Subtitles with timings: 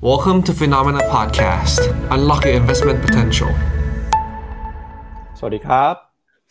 [0.00, 1.80] Welcome to Phenomena Podcast.
[2.14, 3.50] Unlock your investment potential.
[5.38, 5.94] สวัสดีครับ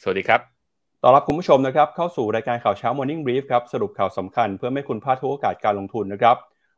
[0.02, 0.42] สวัสดีครับ
[1.02, 6.38] ต้อนรับคุณผู้ชมนะครับ เข้าสู่รายการข่าวเช้า Morning Brief ครับ สรุปข่าวสำคัญเพื่อไม่ให้คุณพลาดทุกโอกาสการลงทุนนะครับ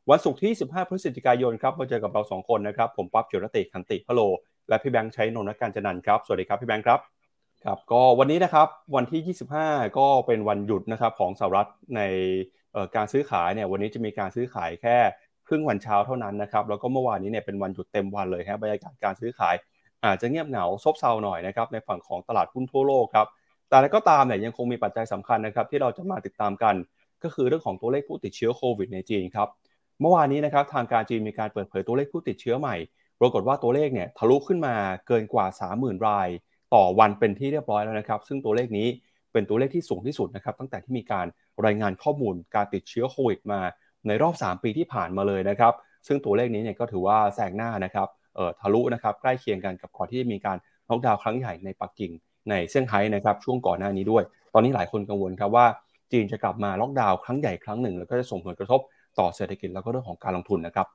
[0.09, 4.21] วันศุกร์ที่ 15 พฤศจิกายนครับ มาเจอกับเรา 2 คนนะครับ ผมปั๊บเจรติขันติพะโล
[4.69, 6.99] และพี่แบงค์ใช้นนท์การจนันท์ครับ สวัสดีครับพี่แบงค์ครับ
[7.63, 12.01] ครับ ก็วันนี้นะครับ วันที่ 25 ก็เป็นวันหยุดนะครับของสหรัฐใน
[12.73, 14.97] เอ่อการซื้อขายเนี่ย วันนี้จะมีการซื้อขายแค่
[15.49, 19.55] ครึ่งวันเช้าเท่านั้นนะครับแล้วก็เมื่อวานนี้เนี่ยเป็นวันหยุดเต็มวันเลยครบรรยากาศการซื้อขาย
[20.05, 23.27] อาจจะเงียบเหงาซบเซาหน่อยนะครับในฝั่งของตลาดหุ้นทั่วโลกครับ
[23.69, 26.75] แต่ก็ตามเนี่ยยังคงมีปัจจัยสำคัญนะครับที่เราจะมาติดตามกัน
[27.23, 29.47] ก็คือเรื่องของตัวเลขผู้ติดเชื้อโควิดในจีนครับ
[30.01, 32.75] เมื่อวานนี้นะครับทางการจีนมีการเปิดเผยตัวเลขผู้ติดเชื้อใหม่
[33.19, 34.75] ปรากฏว่าตัวเลขเนี่ยทะลุขึ้นมา
[35.07, 35.45] เกินกว่า
[35.75, 36.27] 30,000 ราย
[36.73, 38.87] ต่อวันเป็นที่เรียบร้อยแล้วนะครับซึ่งตัวเลขนี้
[39.33, 41.25] เป็นตัวเลขที่สูงที่สุดนะครับตั้งแต่ที่มีการ
[41.65, 43.61] รายงานข้อมูลการติดเชื้อโควิดมา
[44.07, 45.73] ในรอบ 3 ปีที่ผ่านมาเลยนะครับ
[46.07, 50.57] ซึ่งตัวเลขนี้เนี่ยก็ถือว่าแซงหน้านะครับเอ่อทะลุนะครับใกล้เคียงกันกับก่อนที่จะมีการ
[50.89, 52.11] ล็อกดาวน์ครั้งใหญ่ในปักกิ่ง
[52.49, 55.65] ในเซี่ยงไฮ้นะครับช่วงก่อนหน้านี้ด้วย ตอนนี้หลายคนกังวลครับว่า
[56.11, 58.79] จีนจะกลับมาล็อกดาวน์ครั้งใหญ่ครั้งหนึ่ง แล้วก็จะส่งผลกระทบ
[59.19, 60.87] ต่อเศรษฐกิจแล้วก็เรื่องของการลงทุนนะครับ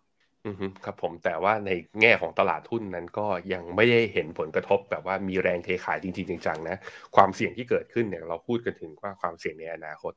[0.46, 6.76] อือฮึครับผมแต่ว่าในแง่ของตลาดหุ้นนั้นก็ยังไม่ได้เห็นผลกระทบแบบว่ามีแรงเทขายจริงๆจังๆนะ
[7.16, 10.12] ความเสี่ยงที่เกิดขึ้นเนี่ยเราพูดกันถึงว่าความเสี่ยงในอนาคต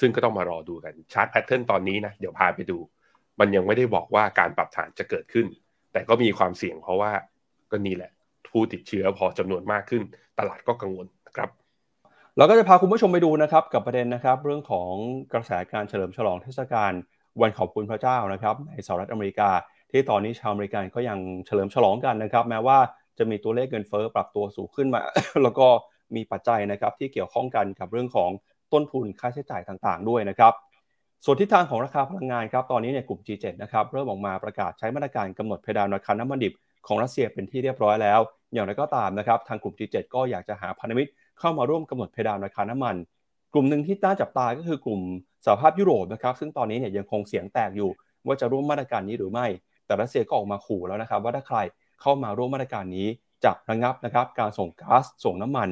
[0.00, 2.78] ซึ่งก็ต้องมารอดูกันชาร์ตแพทเทิร์นตอนนี้นะเดี๋ยวพาไปดู
[3.40, 5.46] มันยังไม่ได้บอกว่าการปรับฐานจะเกิดขึ้น
[5.92, 7.12] แต่ก็มีความเสี่ยงเพราะว่า
[7.70, 8.10] ก็นี่แหละ
[8.50, 10.02] ผู้ติดเชื้อพอจำนวนมากขึ้น
[10.38, 11.50] ตลาดก็กังวลครับ
[12.36, 14.92] เราก็จะพาคุณผู้ชมไปดูนะครับกับประเด็นนะครับ เรื่องของ
[15.32, 16.92] กระแสการเฉลิมฉลองเทศกาล
[17.40, 19.50] วันขอบคุณพระเจ้านะครับในสหรัฐอเมริกา
[19.90, 22.78] ที่ตอนนี้ชาวอเมริกันก็ยังเฉลิมฉลองกันนะครับ แม้ว่า
[23.18, 25.02] จะมีตัวเลขเงินเฟ้อปรับตัวสูงขึ้นมา
[25.42, 25.66] แล้วก็
[26.16, 28.30] มีปัจจัยนะครับที่เกี่ยวข้องกันกับเรื่องของ
[28.72, 30.52] ต้นทุนค่าใช้จ่ายต่างๆ ด้วยนะครับ
[31.24, 36.52] ส่วนทิศทางของราคาพลังงานครับตอนนี้เนี่ยกลุ่ม G7 นะครับเริ่มออกมาประกาศใช้มาตรการกำหนดเพดานราคาน้ำมันดิบ
[36.86, 38.20] ของรัสเซียเป็นที่เรียบร้อยแล้ว
[38.52, 42.94] อย่างไรก็ตามนะครับทางกลุ่ม G7 ก็อยากจะหาพันธมิตรเข้ามาร่วมกำหนดเพดานราคาน้ำมัน
[43.52, 45.00] กลุ่มหนึ่งที่น่าจับตาก็คือกลุ่ม
[45.44, 47.90] สหภาพยุโรปนะครับซึ่งตอนนี้เนี่ยยังคงเสียงแตกอยู่
[48.26, 49.46] ว่าจะร่วมมาตรการนี้หรือไม่
[49.86, 51.58] แต่รัสเซียก็ออกมาขู่แล้วนะครับว่าถ้าใคร
[52.00, 53.08] เข้ามาร่วมมาตรการนี้
[53.44, 55.68] จะระงับนะครับการส่งก๊าซส่งน้ำมัน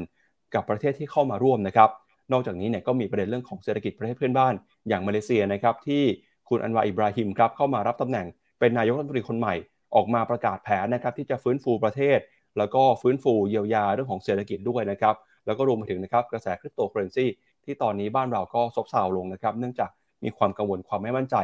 [0.55, 1.91] กับประเทศที่เข้ามาร่วมนะครับ
[2.33, 4.55] นอกจากนี้เนี่ยก็มีประเด็นเรื่องของเศรษฐกิจประเทศเพื่อนบ้าน
[4.89, 6.03] อย่างมาเลเซียนะครับที่
[6.49, 8.27] คุณอันวาอิบราฮิมครับเข้ามารับตำแหน่ง
[8.59, 9.55] เป็นนายกรัฐมนตรีคนใหม่
[9.95, 12.19] ออกมาประกาศแผนนะครับที่จะฟื้นฟูประเทศ
[12.59, 15.15] แล้วก็ฟื้นฟูเยียวยาเรื่องของเศรษฐกิจด้วยนะครับ
[15.47, 17.27] แล้วก็รวมไปถึงนะครับกระแสคริปโตเคอร์เรนซี
[17.65, 19.91] ที่ตอนนี้บ้านเราก็ซบเซาลงนะครับเนื่องจาก
[20.25, 21.37] มีความกังวลความไม่มั่นใจ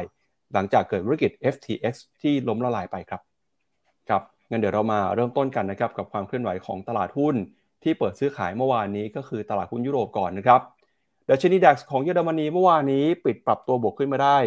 [0.53, 3.21] หลังจากเกิดวิกฤต FTX ที่ล้มละลายไปครับ
[4.09, 7.35] ครับงั้นเดี๋ยวเรามาเริ่มต้นกันนะครับกับความเคลื่อนไหวของตลาดหุ้น
[7.83, 10.61] ที่เปิดซื้อขายเมื่อวานนี้ก็คือตลาดหุ้นยุโรปก่อนนะครับ
[11.31, 14.37] ดัชนี DAX ของเยอรมนีเมื่อวานนี้ปิดปรับตัวบวกขึ้นมาได้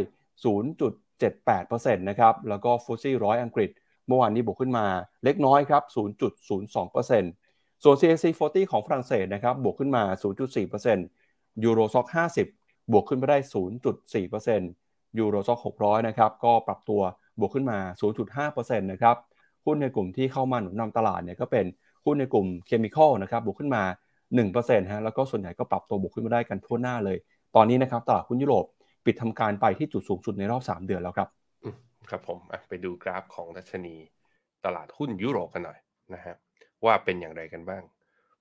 [0.74, 3.70] 0.78%นะครับ แล้วก็ FTSE ร้อยอังกฤษ
[4.06, 4.86] เมื่อวานนี้บวกขึ้นมา
[5.24, 5.82] เล็กน้อยครับ
[6.48, 10.02] 0.02%ส่วน CAC 40 ของฝรั่งเศสนะครับ บวกขึ้นมา
[10.82, 12.06] 0.4% Euro Stoxx
[12.48, 13.38] 50 บวกขึ้นมาได้
[14.08, 17.00] 0.4% Euro Stoxx 600 นะครับ ก็ปรับตัว
[17.40, 17.78] บวกขึ้นมา
[18.30, 19.16] 0.5%นะครับ
[19.64, 21.66] หุ้นในกลุ่มที่เข้ามาหนุนนำตลาดเนี่ยก็เป็น
[22.04, 23.82] หุ้นในกลุ่ม chemical นะครับ บวกขึ้นมา
[24.38, 27.18] 1%ฮะแล้วก็ส่วนใหญ่ก็ปรับตัวบวกขึ้นมาได้กันทั่วหน้าเลย
[27.56, 28.66] ตอนนี้นะครับตลาดหุ้นยุโรป
[29.04, 31.28] ปิดทำการไปที่จุดสูงสุดในรอบ 3 เดือนแล้วครับ
[32.10, 32.38] ครับผม
[32.68, 33.96] ไปดูกราฟของดัชนี
[34.64, 35.78] ตลาดหุ้นยุโรปกันหน่อย
[36.14, 36.34] นะฮะ
[36.84, 37.82] ว่าเป็นอย่างไรกันบ้าง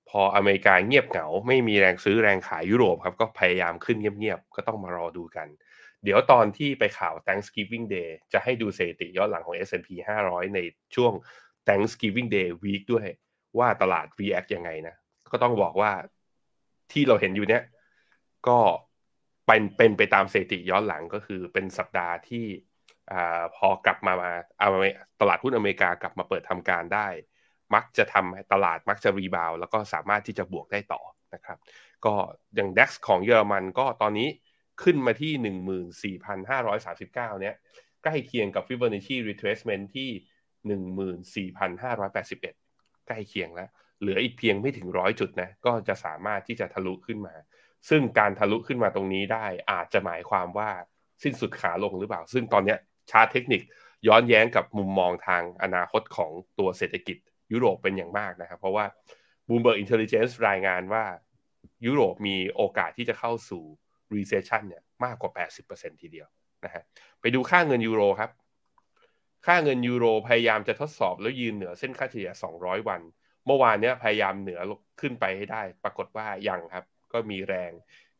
[0.08, 5.48] พออเมริกาเงียบเหงา ไม่มีแรงซื้อแรงขายยุโรปครับก็พยายามขึ้นเงียบๆ ก็ต้องมารอดูกัน
[6.04, 9.88] เดี๋ยวตอนที่ไปข่าว Thanksgiving Day จะให้ดูสถิติย้อนหลังของ S&P
[10.22, 10.60] 500 ใน
[10.94, 11.12] ช่วง
[11.68, 13.06] Thanksgiving Day Week ด้วย
[13.58, 14.94] ว่าตลาด react ยังไงนะ
[15.32, 15.92] ก็ต้องบอกว่า
[16.92, 17.62] ที่เราเห็นอยู่เนี้ย
[18.48, 18.58] ก็
[19.46, 22.46] เป็นเป็นไปตามสถิติย้อนหลังก็คือเป็นสัปดาห์ที่
[23.12, 24.68] อ่าพอกลับมามาเอา
[25.20, 27.08] ตลาดหุ้นอเมริกากลับมาเปิดทำการได้
[27.74, 31.02] มักจะทำให้ตลาดมักจะรีบาวแล้วก็สามารถที่จะบวกได้ต่อ
[31.34, 31.58] นะครับ
[32.04, 32.14] ก็
[32.54, 34.28] อย่าง DAX ของเยอรมันก็ตอนนี้
[34.82, 37.54] ขึ้นมาที่ 14,539 เนี่ย
[38.04, 40.10] ใกล้เคียงกับ Fibonacci retracement ที่
[41.60, 47.34] 14,581 ใกล้เคียงแล้ว เหลืออีกเพียงไม่ถึงร้อยจุดนะก็จะสามารถที่จะทะลุขึ้นมา
[47.88, 50.70] ซึ่งการทะลุขึ้นมาตรงนี้ได้อาจจะหมายความว่า
[51.22, 52.76] สิ้นสุดขาลงหรือเปล่า ซึ่งตอนนี้
[53.10, 53.62] ชาร์ตเทคนิค
[54.08, 57.16] ย้อนแย้งกับมุมมองทางอนาคตของตัวเศรษฐกิจ
[57.52, 58.84] ยุโรปเป็นอย่างมากนะครับ เพราะว่า
[59.46, 61.04] Bloomberg Intelligence รายงานว่า
[61.86, 63.62] ยุโรปมีโอกาสที่จะเข้าสู่
[64.14, 65.30] recession เนี่ยมากกว่า
[65.68, 66.28] 80%ทีเดียว
[66.64, 66.82] นะฮะ
[67.20, 68.30] ไปดูค่าเงินยูโรครับ
[69.46, 72.30] ค่าเงินยูโรพยายามจะทดสอบแล้วยืนเหนือเส้นค่าเฉลี่ย
[72.60, 73.00] 200 วัน
[73.46, 74.60] เมื่อวานเนี้ยพยายามเหนือ
[75.00, 77.72] ขึ้นไปให้ได้ ปรากฏว่ายังครับ ก็มีแรง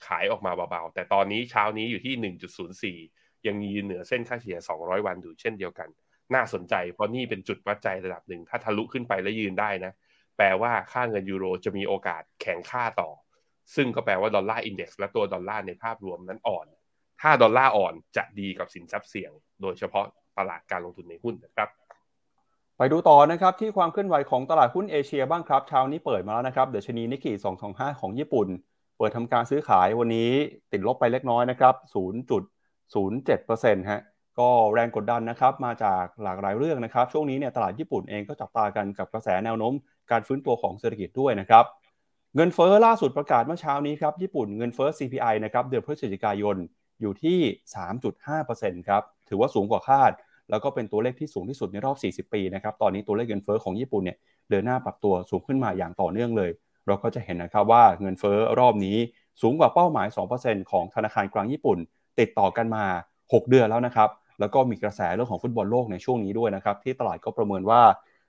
[0.06, 5.88] ขายออกมาเบาๆ แต่ตอนนี้เช้านี้อยู่ที่ 1.04 ยังยืนเหนือเส้นค่าเฉลี่ย 200 วันอยู่เช่นเดียวกัน
[6.34, 9.93] น่าสนใจเพราะนี่เป็นจุดวัดใจระดับหนึ่ง ถ้าทะลุขึ้นไปแล้วยืนได้นะ
[10.37, 13.11] แปลว่าค่าเงินยูโรจะมีโอกาสแข็งค่าต่อ
[13.75, 16.67] ซึ่งก็แปลว่า dollar index และตัวดอลลาร์ในภาพรวมนั้นอ่อน
[17.20, 19.32] ถ้าดอลลาร์อ่อนจะดีกับสินทรัพย์เสี่ยง
[19.62, 20.06] โดยเฉพาะ
[20.38, 21.69] ตลาดการลงทุนในหุ้นนะครับ
[22.82, 27.32] ไปดูต่อนะครับที่ความเคลื่อนไหวของตลาดหุ้นเอเชียบ้างครับเช้านี้เปิดมาแล้วนะครับเดชนีนิกเกิ
[27.67, 28.49] 225 ของญี่ปุ่น
[28.99, 30.31] เปิดทำการซื้อขายวันนี้
[30.73, 31.75] ติดลบไปเล็กน้อยนะครับ
[32.93, 34.00] 0.07%ฮะ
[34.38, 39.73] ก็แรงกดดันนะครับมาจากหลากหลายเรื่องนะครับ ช่วงนี้เนี่ยตลาดญี่ปุ่นเองก็จับตากันกับกระแสแนวโน้ม
[40.11, 41.65] การฟื้นตัวของเศรษฐกิจด้วยนะครับ
[42.37, 46.56] เงินเฟ้อล่าสุดประกาศเมื่อเช้านี้ครับญี่ปุ่นเงินเฟ้อ CPI นะครับเดือนพฤศจิกายน
[47.00, 47.38] อยู่ที่
[48.15, 50.12] 3.5%ครับถือว่าสูงกว่าคาด
[50.50, 54.17] แล้วก็เป็นตัวเลขที่สูงที่สุดในรอบ 40 ปีนะครับ ตอนนี้ตัวเลขเงินเฟ้อของญี่ปุ่นเนี่ย
[54.50, 56.50] เดินหน้าปรับตัวสูงขึ้นมาอย่างต่อเนื่องเลย
[56.87, 58.97] เราก็จะเห็นนะครับว่าเงินเฟ้อรอบนี้
[59.43, 60.06] สูงกว่าเป้าหมาย
[60.41, 61.79] 2%ของธนาคารกลางญี่ปุ่น
[62.20, 62.85] ติดต่อกันมา
[63.23, 64.08] 6 เดือนแล้วนะครับ
[64.41, 67.82] แล้วก็มีกระแสเรื่องของฟุตบอลโลกในช่วงนี้ด้วยนะครับ ที่ตลาดก็ประเมินว่า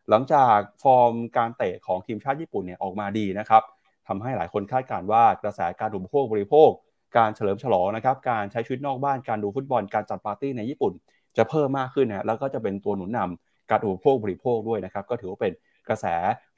[0.09, 3.63] หลังจากฟอร์มการเตะของทีมชาติญี่ปุ่นเนี่ยออกมาดีนะครับ
[4.07, 6.69] ทำให้หลายคนคาดการณ์ว่ากระแสการอุปโภคบริโภค
[7.17, 10.93] การเฉลิมฉลองนะครับ การใช้ชีวิตนอกบ้าน การดูฟุตบอล การจัดปาร์ตี้ในญี่ปุ่น
[11.37, 15.53] จะเพิ่มมากขึ้นนะแล้วก็จะเป็นตัวหนุนนำการอุปโภคบริโภคด้วยนะครับ ก็ถือว่าเป็น
[15.89, 16.05] กระแส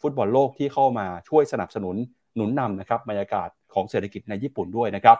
[0.01, 1.95] ฟุตบอลโลกที่เข้ามาช่วยสนับสนุน
[2.35, 5.17] หนุนนำนะครับบรรยากาศของเศรษฐกิจในญี่ปุ่นด้วยนะครับ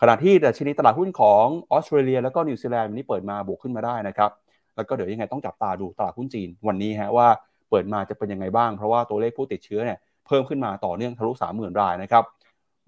[0.00, 4.30] ขณะที่ดัชนีตลาดหุ้นของออสเตรเลีย แล้วก็นิวซีแลนด์วันนี้เปิดมาบวกขึ้นมาได้นะครับ
[4.76, 7.28] แล้วก็เดี๋ยวยังไงต้องจับตาดูตลาดหุ้นจีนวันนี้ฮะว่า
[7.70, 12.24] เปิดมาจะเป็นยังไงบ้าง เพราะว่าตัวเลขผู้ติดเชื้อเนี่ยเพิ่มขึ้นมาต่อเนื่องทะลุ 30,000 รายนะครับ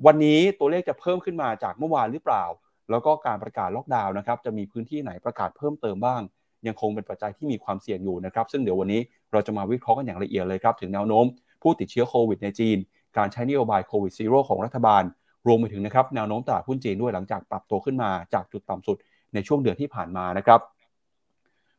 [0.06, 2.44] วันนี้ตัวเลขจะเพิ่มขึ้นมาจากเมื่อวานหรือเปล่า
[2.90, 6.22] แล้วก็การประกาศล็อกดาวน์นะครับจะมีพื้นที่ไหนประกาศเพิ่มเติมบ้าง
[6.66, 9.00] ยังคงเป็นปัจจัยที่มีความเสี่ยงอยู่นะครับซึ่งเดี๋ยววันนี้
[9.32, 11.24] เราจะมาวิเคราะห์กันอย่างละเอียดเลยครับถึงแนวโน้ม
[11.62, 12.76] ผู้ติดเชื้อโควิดในจีน
[13.16, 15.02] การใช้นโยบายโควิด zero ของรัฐบาล
[15.46, 18.96] รวมไปถึงนะครับแนวโน้มตลาดหุ้นจีนด้วยหลังจากปรับตัวขึ้นมาจากจุดต่ำสุด
[19.34, 20.60] ในช่วงเดือนที่ผ่านมานะครับ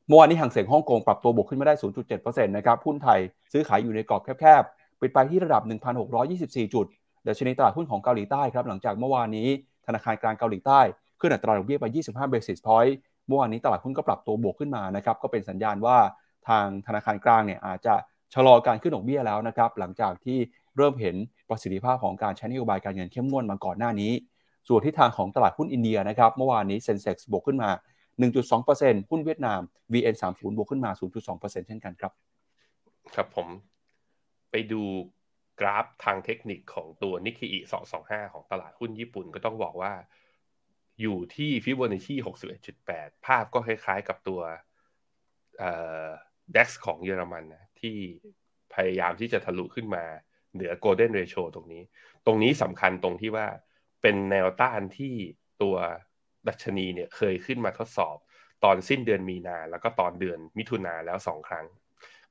[0.07, 1.73] เมื่อวานนี้ห่างเสียงฮ่องกงปรับตัวบวกขึ้นมาได้
[2.15, 3.19] 0.7%นะครับหุ้นไทย
[3.51, 5.61] ซื้อขายอยู่ในกรอบแคบๆปิดไปที่ระดับ
[6.17, 6.85] 1,624 จุด
[7.27, 9.49] ดัชนีตลาดหุ้นของเกาหลีใต้ครับหลังจากเมื่อวานนี้
[9.87, 10.81] ธนาคารกลางเกาหลีใต้
[11.19, 12.93] ขึ้นอัตราดอกเบี้ยไป 25 basis point
[13.27, 15.97] เมื่อวานนี้ตลาดหุ้นก็ปรับตัวบวกขึ้นมานะครับก็เป็นสัญญาณว่า
[16.47, 17.93] ทางธนาคารกลางเนี่ยอาจจะ
[18.33, 20.37] ชะลอการขึ้นดอกเบี้ยแล้วนะครับหลังจากที่
[20.77, 21.15] เริ่มเห็น
[21.49, 24.11] ประสิทธิภาพของการใช้นโยบายการเงินเข้มงวดมาก่อนหน้านี้
[24.67, 27.69] ส่วนทิศทางของตลาดหุ้นอินเดียนะครับเมื่อวานนี้เซ็นเซ็กซ์บวกขึ้นมา
[28.39, 29.59] 1.2%หุ้นเวียดนาม
[29.93, 30.91] VN30 บวกขึ้นมา
[31.29, 32.11] 0.2%เช่นกันครับ
[33.15, 33.47] ครับผม
[34.51, 34.81] ไปดู
[35.59, 37.59] กราฟทางเทคนิคของตัวนิกเกอิ
[37.97, 39.93] 225 ของตลาดหุ้นญี่ปุ่นก็ต้องบอกว่า
[41.01, 42.15] อยู่ที่ฟิโบนัชชี
[42.69, 44.41] 61.8 ภาพก็คล้ายๆกับตัว
[45.59, 45.71] เอ่
[46.05, 46.07] อ
[46.55, 47.97] DAX ของเยอรมันนะที่
[48.73, 50.05] พยายามที่จะทะลุขึ้นมา
[50.53, 51.83] เหนือ Golden Ratio ตรงนี้
[52.25, 53.47] ตรงนี้สำคัญตรงที่ว่า
[54.01, 55.13] เป็นแนวต้านที่
[55.61, 55.75] ตัว
[56.47, 58.17] ดัชนีเนี่ยเคยขึ้นมาทดสอบ
[58.63, 61.65] ตอนสิ้นเดือนมีนา แล้วก็ตอนเดือนมิถุนาแล้วสองครั้ง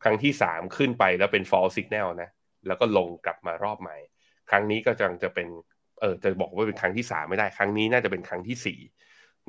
[0.03, 2.31] ครั้งที่สามขึ้นไปแล้วเป็น fall signal นะ
[2.67, 3.97] แล้วก็ลงกลับมารอบใหม่
[4.51, 5.49] ครั้งนี้ก็จังจะเป็น
[6.01, 8.79] เออจะบอกว่าเป็นครั้งที่สามไม่ได้ครั้งนี้น่าจะเป็นครั้งที่สี่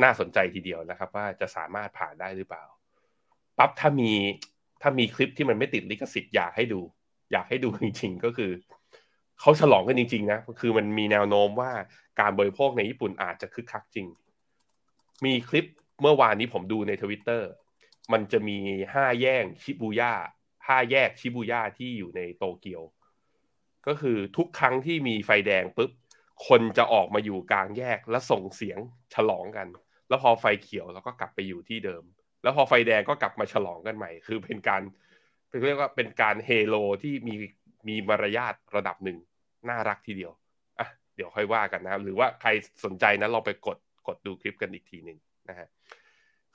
[0.04, 2.66] น่าสนใจทีเดียวนะครับ ว่าจะสามารถผ่านได้หรือเปล่า
[3.58, 4.12] ปั๊บถ้ามี
[4.82, 6.82] ถ้ามีคลิปที่มันไม่ติดลิขสิทธิ์อยากให้ดู
[7.32, 8.52] อยากให้ดูจริง ๆ ก็คือ
[9.40, 11.72] เขาฉลองกันจริงๆนะคือมันมีแนวโน้มว่า
[12.20, 14.08] การบริโภคในญี่ปุ่นอาจจะคึกคักจริง
[15.26, 15.66] มีคลิป
[16.02, 17.50] เมื่อวานนี้ผมดูในทวิตเตอร์
[18.14, 18.58] มันจะมี
[18.94, 20.14] ห้าแยกชิบูย่า
[20.68, 22.82] ห้าแยกชิบูย่าที่อยู่ในโตเกียว
[23.88, 25.92] ก็คือทุกครั้งที่มีไฟแดงปุ๊บ
[26.48, 28.80] คนจะออกมาอยู่กลางแยกแล้วส่งเสียง
[29.14, 29.68] ฉลองกัน
[30.10, 32.04] แล้วพอไฟเขียวแล้วก็กลับไปอยู่ที่เดิม
[32.44, 34.82] แล้วพอไฟแดงก็กลับมาฉลองกันใหม่ คือเป็นการ
[35.66, 37.36] เรียกว่าเป็นการเฮโลที่มี
[37.88, 39.18] มีมารยาทระดับหนึ่ง
[39.70, 40.32] น่ารักทีเดียว
[40.80, 42.50] อะเดี๋ยวค่อยว่ากันนะหรือว่าใคร
[42.84, 45.18] สนใจนะลองไปกดกดดูคลิปกันอีกทีหนึ่ง
[45.50, 45.68] นะฮะ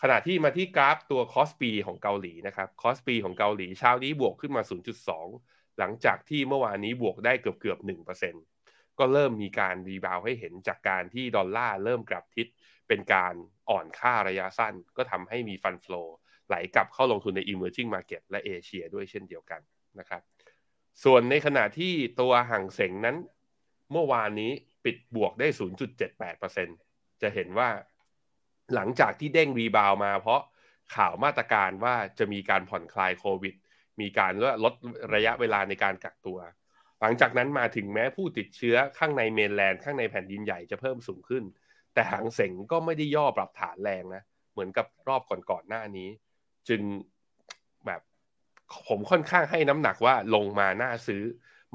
[0.02, 4.62] ขณะที่มาที่กราฟตัว KOSPI ของเกาหลีนะครับ KOSPI ของเกาหลีเช้านี้บวกขึ้นมา
[5.12, 7.78] 0.2 หลังจากที่เมื่อวานนี้บวกได้เกือบเกือบ
[8.38, 12.46] 1%ก็เริ่มมีการ rebound ให้เห็นจากการที่ดอลลาร์เริ่มกลับทิศ
[12.88, 13.34] เป็นการ
[13.70, 16.02] อ่อนค่าระยะสั้น ก็ทำให้มี fund flow
[16.46, 19.60] ไหลกลับเข้าลงทุนใน emerging market และเอเชียด้วยเช่นเดียวกัน
[19.98, 20.22] นะครับ
[21.04, 23.16] ส่วนในขณะที่ตัวฮั่งเส็งนั้น
[23.92, 24.52] เมื่อวานนี้
[24.84, 25.48] ปิดบวกได้
[26.34, 27.68] 0.78%จะเห็นว่า
[28.74, 30.40] หลังจากที่เด้ง rebound มาเพราะ
[30.94, 33.54] ข่าวมาตรการว่าจะมีการผ่อนคลายโควิด
[34.02, 34.32] มีการ
[34.64, 34.74] ลด
[35.14, 36.38] ระยะเวลาในการกักตัว
[37.00, 41.44] หลังจากนั้นมาถึงแม้ผู้ติดเชื้อข้างใน mainland ข้างในแผ่นดินใหญ่จะเพิ่มสูงขึ้น
[41.94, 46.08] แต่หางเสงก็ไม่ได้ย่อปรับฐานแรงนะ เหมือนกับรอบก่อนๆหน้านี้
[46.68, 46.82] จึง
[47.86, 48.00] แบบ
[48.88, 51.22] ผมค่อนข้างให้น้ำหนักว่าลงมาหน้าซื้อ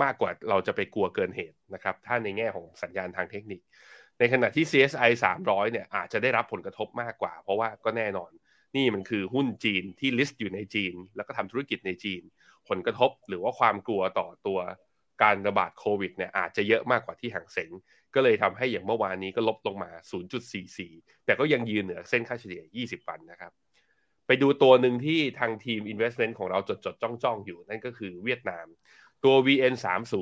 [0.03, 3.61] มากกว่าเราจะไปกลัวเกินเหตุนะครับ ถ้าในแง่ของสัญญาณทางเทคนิค
[4.19, 8.31] ในขณะที่ CSI 300 เนี่ยอาจจะได้รับผลกระทบมากกว่า เพราะว่าก็แน่นอน
[8.75, 12.21] นี่มันคือหุ้นจีนที่ลิสต์อยู่ในจีน แล้วก็ทำธุรกิจในจีน
[12.69, 14.59] ผลกระทบหรือว่าความกลัวต่อตัว
[15.23, 17.71] การระบาดโควิดเนี่ยอาจจะเยอะมากกว่าที่หางเสง
[18.15, 19.91] ก็เลยทำให้อย่างเมื่อวานนี้ก็ลบลงมา
[20.63, 23.51] 0.44 แต่ก็ยังยืนเหนือเส้นค่าเฉลี่ย 20 วันนะครับ
[24.27, 28.65] ไปดูตัวหนึ่งที่ทางทีม Investment ของเราจดจดจ้องจ้องอยู่นั่นก็คือเวียดนาม
[29.23, 30.15] ตัว VN30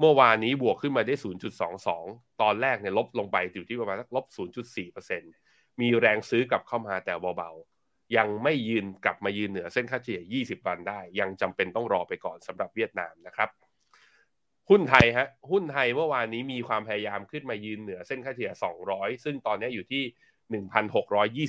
[0.00, 1.14] เมื่อวานนี้บวกขึ้นมาได้
[1.78, 5.43] 0.22 ตอนแรกเนี่ยลบลงไปอยู่ที่ประมาณลบ 0.4%
[5.80, 13.48] มีแรงซื้อกลับเข้ามาแต่เบาๆ ยังไม่ยืนกลับมายืนเหนือเส้นค่าเฉลี่ย 20 วันได้ ยังจำเป็นต้องรอไปก่อนสำหรับเวียดนามนะครับ
[14.70, 18.52] หุ้นไทยฮะหุ้นไทยเมื่อวานนี้มีความพยายามขึ้นมายืนเหนือเส้นค่าเฉลี่ย
[18.88, 20.02] 200 ซึ่งตอนนี้อยู่ที่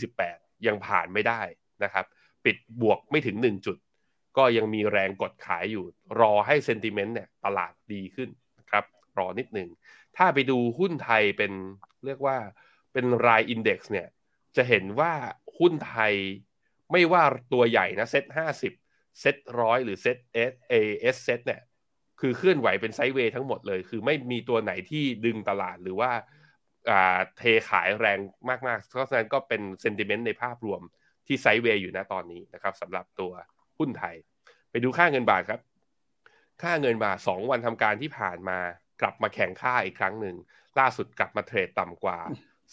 [0.06, 1.42] 1,628 ยังผ่านไม่ได้
[1.84, 2.06] นะครับ
[2.46, 3.78] ปิดบวกไม่ถึง 1 จุด
[4.38, 5.86] ก็ยังมีแรงกดขายอยู่
[6.20, 8.30] รอให้เซนติเมนต์เนี่ยตลาดดีขึ้น
[8.60, 8.84] นะครับ
[9.18, 9.70] รอนิดหนึ่ง
[10.18, 11.52] ถ้าไปดูหุ้นไทยเป็น
[12.06, 12.38] เรียกว่า
[12.94, 14.08] เป็นรายอินเด็กซ์เนี่ย
[14.58, 15.14] จะเห็นว่า
[15.58, 16.14] หุ้นไทย
[16.92, 18.74] ไม่ว่าตัวใหญ่นะเซ็ตห้าสิบ
[19.22, 21.62] เซ็ตร้อยหรือเซ็ตเอสเอ sSET เนี่ย
[22.22, 26.12] คือเคลื่อนไหวเป็น sideway ทั้งหมดเลย คือไม่มีตัวไหนที่ดึงตลาดหรือว่า
[27.38, 28.20] เทขายแรง
[28.68, 30.82] มากๆ เพราะฉะนั้นก็เป็น sentiment ในภาพรวม
[31.28, 33.32] ที่ sideway อยู่นะตอนนี้นะครับสำหรับตัว
[33.78, 34.16] หุ้นไทย
[34.72, 35.62] ไปดูค่าเงินบาทครับ
[36.64, 38.60] ค่าเงินบาท 2 วันทำการที่ผ่านมา
[39.02, 40.36] กลับมาแข็งค่าอีกครั้งหนึ่ง
[40.80, 42.20] ล่าสุดกลับมา trade ต่ำกว่า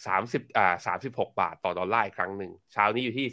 [0.01, 3.27] 30อ่า36บหกบาทต่อดอลลาร์ครั้งหนึ่งเช้านี้อยู่ที่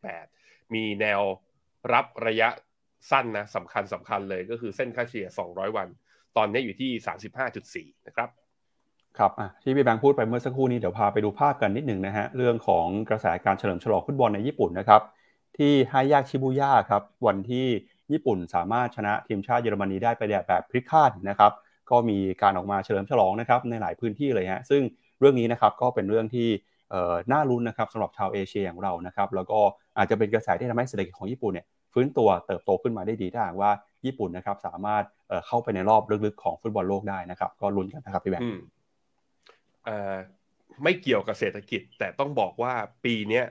[0.00, 1.20] 35.78มีแนว
[1.92, 2.48] รับระยะ
[3.10, 5.88] สั้นนะสำคัญสำคัญเลยก็คือเส้นค่าเฉลี่ย 200 วัน
[6.36, 6.90] ตอนนี้อยู่ที่
[7.94, 8.28] 35.4 นะครับ
[9.18, 9.32] ครับ
[9.62, 15.02] ที่พี่แบงค์พูดไปเมื่อสักครู่นี้เดี๋ยวพาไปดูภาพกันนิดหนึ่งนะฮะ เรื่องของกระแสการเฉลิมฉลองฟุตบอลในญี่ปุ่นนะครับ
[15.58, 17.66] ที่ไฮยากชิบุย่าครับ วันที่
[18.12, 21.52] ญี่ปุ่นสามารถชนะทีมชาติเยอรมนีได้ไปแบบพลิกคาดนะครับ
[21.90, 24.82] ก็มีการออกมาเฉลิมฉลองนะครับในหลายพื้นที่เลยฮะซึ่ง
[25.20, 26.48] เรื่องนี้นะครับก็เป็นเรื่องที่
[27.32, 29.58] น่ารุ้นนะครับสำหรับชาวเอเชียอย่างเรานะครับแล้วก็
[29.98, 33.70] อาจจะเป็นกระแสที่ทำให้เศรษฐกิจของญี่ปุ่นเนี่ยฟื้นตัวเติบโตขึ้นมาได้ดีถ้าหากว่า
[34.06, 35.04] ญี่ปุ่นนะครับสามารถ
[35.46, 38.50] เข้าไปในรอบลึกๆของฟุตบอลโลกได้นะครับ ก็ลุ้นกันนะครับพี่แบงค์
[40.82, 43.42] ไม่เกี่ยวกับเศรษฐกิจ แต่ต้องบอกว่าปีนี้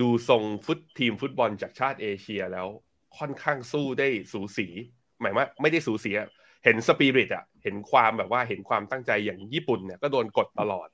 [0.00, 2.66] ดูทรงฟุตทีมฟุตบอลจากชาติเอเชียแล้ว
[3.18, 4.66] ค่อนข้างสู้ได้สูสี
[5.20, 6.10] หมายว่าไม่ได้สูสี
[6.64, 10.88] เห็นสปิริตอะ เห็นความแบบว่าเห็นความตั้งใจอย่างญี่ปุ่นเนี่ยก็โดนกดตลอด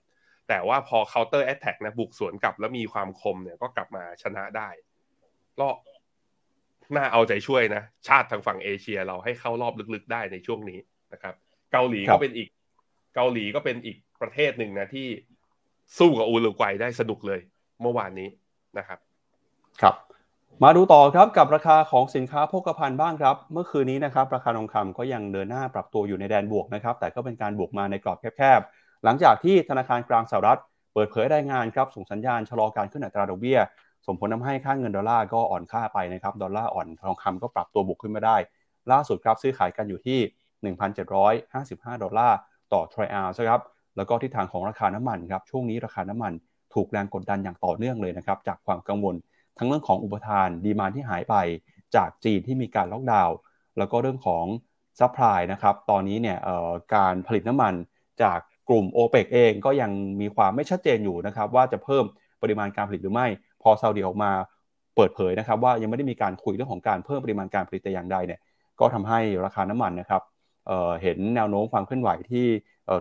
[0.48, 4.68] แต่ว่าพอ counter attack นะบุกสวนกลับแล้วมีความคมเนี่ยก็กลับมาชนะได้
[5.60, 5.68] ก็
[6.96, 10.78] น่าเอาใจช่วยนะ ชาติทางฝั่งเอเชียเราให้เข้ารอบลึกๆได้ในช่วงนี้
[11.12, 11.34] นะครับ
[11.72, 12.48] เกาหลีก็เป็นอีก
[13.14, 15.08] เกาหลีก็เป็นอีกประเทศหนึ่งนะที่
[15.98, 17.40] สู้กับอูรุกวัยได้สนุกเลย
[17.82, 18.28] เมื่อวานนี้
[18.78, 18.98] นะครับ
[19.82, 19.94] ครับ
[20.64, 30.60] มาดูต่อครับกับราคาของสินค้าโภคภัณฑ์บ้างครับ เมื่อคืนนี้นะครับราคาทองคำก็ยังเดินหน้าปรับตัวอยู่ในแดนบวกนะครับ แต่ก็เป็นการบวกมาในกรอบแคบๆ หลังจากที่ธนาคารกลางสหรัฐ
[30.94, 33.58] เปิดเผยรายงานครับส่งสัญญาณชะลอการขึ้นอัตราดอกเบี้ย
[34.06, 38.36] ส่งผลทำให้ค่าเงินดอลลาร์ก็อ่อนค่าไปนะครับ ดอลลาร์อ่อนทองคำก็ปรับตัวบวกขึ้นมาได้
[38.92, 40.74] ล่าสุดครับซื้อขายกันอยู่ที่
[41.26, 42.36] 1,755 ดอลลาร์
[42.72, 43.60] ต่อทรอยออนซ์ครับ
[43.96, 46.32] แล้วก็ทิศทางของราคาน้ำมันครับช่วงนี้ราคาน้ำมัน
[46.74, 49.14] ถูกแรงกดดันอย่างต่อเนื่องเลยนะครับจากความกังวล
[49.58, 51.34] ทั้งเรื่องของอุปทาน demand ที่หายไป
[51.96, 53.36] จากจีนที่มีการล็อกดาวน์
[53.78, 54.44] แล้วก็เรื่องของ
[55.00, 56.38] supply นะครับตอนนี้เนี่ย
[56.94, 57.74] การผลิตน้ำมัน
[58.22, 58.38] จาก
[58.68, 62.04] กลุ่ม o p e ปกเองก็ยังมีความไม่ชัดเจนอยู่นะครับว่าจะเพิ่ม
[62.42, 63.26] ปริมาณการผลิตหรือไม่
[63.62, 64.30] พอซาอุดีออกมา
[64.96, 68.40] เปิดเผยนะครับว่ายังไม่ได้มีการคุยเรื่องของการเพิ่มปริมาณการผลิตแต่อย่างใดเนี่ย
[68.80, 70.22] ก็ทำให้ราคาน้ำมันนะครับ
[70.66, 72.46] เห็นแนวโน้มความเคลื่อนไหวที่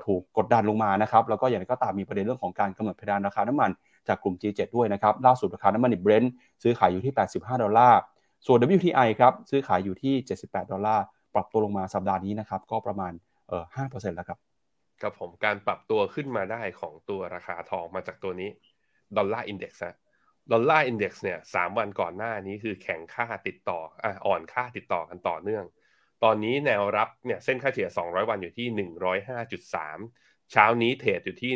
[0.05, 3.69] ถูกกดดันลงมานะครับแล้วก็อย่างไรก็ตามมีประเด็นเรื่องของการกำหนดเพดานราคาน้ำมัน
[4.07, 6.31] จากกลุ่ม G7 ด้วยนะครับ ล่าสุดราคาน้ำมันดิบเบรนท์
[6.63, 7.99] ซื้อขายอยู่ที่ 85 ดอลลาร์
[8.47, 13.13] ส่วน WTI ครับซื้อขายอยู่ที่ 78 ดอลลาร์ ปรับตัวลงมาสัปดาห์นี้นะครับ ก็ประมาณ
[13.47, 14.39] เอ่อ5%แล้วครับ
[15.01, 18.49] ครับผมการปรับตัวขึ้นมาได้ของตัวราคาทองมาจากตัวนี้
[19.17, 25.65] Dollar Index Dollar Index เนี่ยสามวันก่อนหน้านี้คือแข็งค่าติดต่ออ่ออ่อนค่าติดต่อกันต่อเนื่อง
[26.23, 28.67] ตอนนี้แนวรับเนี่ยเส้นค่าเฉลี่ย 200 วันอยู่ที่
[29.59, 31.51] 105.3 เช้านี้ trade อยู่ที่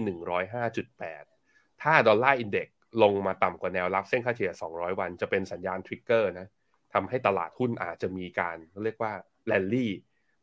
[0.81, 1.40] 105.8
[1.81, 6.47] ถ้า Dollar Index ลงมาต่ำกว่าแนวรับเส้นค่าเฉลี่ย 200 วัน จะเป็นสัญญาณ trigger นะ
[6.93, 9.13] ทำให้ตลาดหุ้นอาจจะมีการเรียกว่า
[9.47, 9.91] แลนลี่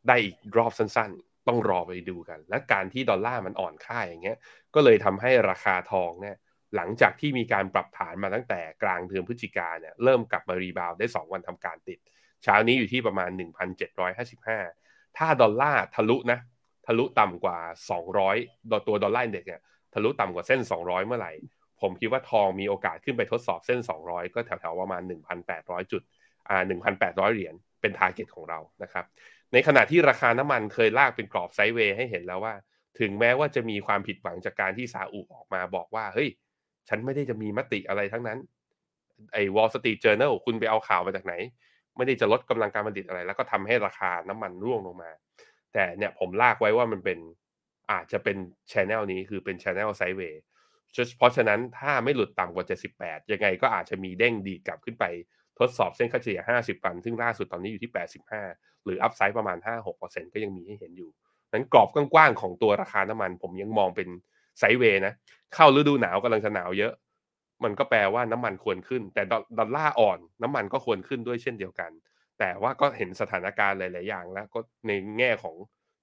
[0.07, 4.37] ได้อีกรอบสั้นๆ ต้องรอไปดูกัน และการที่ดอลลาร์มันอ่อนค่าอย่างเงี้ย
[4.75, 6.35] ก็เลยทำให้ราคาทองเนี่ย
[6.75, 11.99] หลังจากที่มีการปรับฐานมาตั้งแต่กลางเดือนพฤศจิกาเนี่ยเริ่มกลับมา rebound ได้ 2 วันทำการติด
[12.43, 13.29] เช้านี้อยู่ที่ประมาณ
[14.03, 16.39] 1,755 ถ้าดอลลาร์ทะลุนะ
[16.85, 17.59] ทะลุต่ำกว่า
[18.15, 19.61] 200ดอตัว Dollar Index เนี่ย
[19.93, 21.33] ทะลุต่ำกว่าเส้น 200 เมื่อไหร่
[21.81, 25.01] ผมคิดว่าทองมีโอกาสขึ้นไปทดสอบเส้น 200 ก็แถวๆประมาณ
[25.47, 26.01] 1,800 จุด
[26.49, 26.63] อ่า
[26.97, 29.05] 1,800 เหรียญเป็นทาร์เก็ตของเรานะครับ
[29.53, 32.53] ในขณะที่ราคาน้ำมันเคยลากเป็นกรอบไซด์เวย์ให้เห็นแล้วว่า
[32.99, 36.29] ถึงแม้ว่าจะมีความผิดหวังจากการที่ซาอุออกมาบอกว่าเฮ้ย
[36.89, 38.37] ฉันไม่ได้จะมีมติอะไรทั้งนั้น
[39.33, 41.33] ไอ้ Wall Street Journal คุณไปเอาข่าวมาจากไหน
[41.97, 45.11] ไม่ได้จะลดกำลังการผลิตอะไร แล้วก็ทำให้ราคาน้ำมันร่วงลงมา
[45.73, 47.19] แต่เนี่ยผมลากไว้ว่ามันเป็น
[47.91, 48.37] อาจจะเป็น
[48.71, 50.41] channel นี้คือเป็น channel sideway
[51.17, 52.65] เพราะฉะนั้นถ้าไม่หลุดต่ำกว่า
[52.97, 55.05] 78 ยังไงก็อาจจะมีเด้งดีดกลับขึ้นไป
[55.59, 57.91] ทดสอบเส้นค่าเฉลี่ย 50 วัน ซึ่งล่าสุดตอนนี้อยู่ที่
[58.37, 59.57] 85 หรือ upside ประมาณ
[59.95, 61.09] 5-6%ก็ยังมีให้เห็นอยู่
[61.53, 64.07] นั้นกรอบกว้างๆของตัวราคาน้ำมันผมยังมองเป็น
[64.59, 65.13] sideway นะ
[65.55, 66.93] เข้าฤดูหนาวกำลังจะหนาวเยอะ
[67.63, 69.23] มันก็แปลว่าน้ำมันควรขึ้น แต่
[69.59, 71.91] ดอลลาร์อ่อนน้ำมันก็ควรขึ้นด้วยเช่นเดียวกัน
[72.39, 75.55] แต่ว่าก็เห็นสถานการณ์หลาย ๆ อย่างแล้วก็ในแง่ของ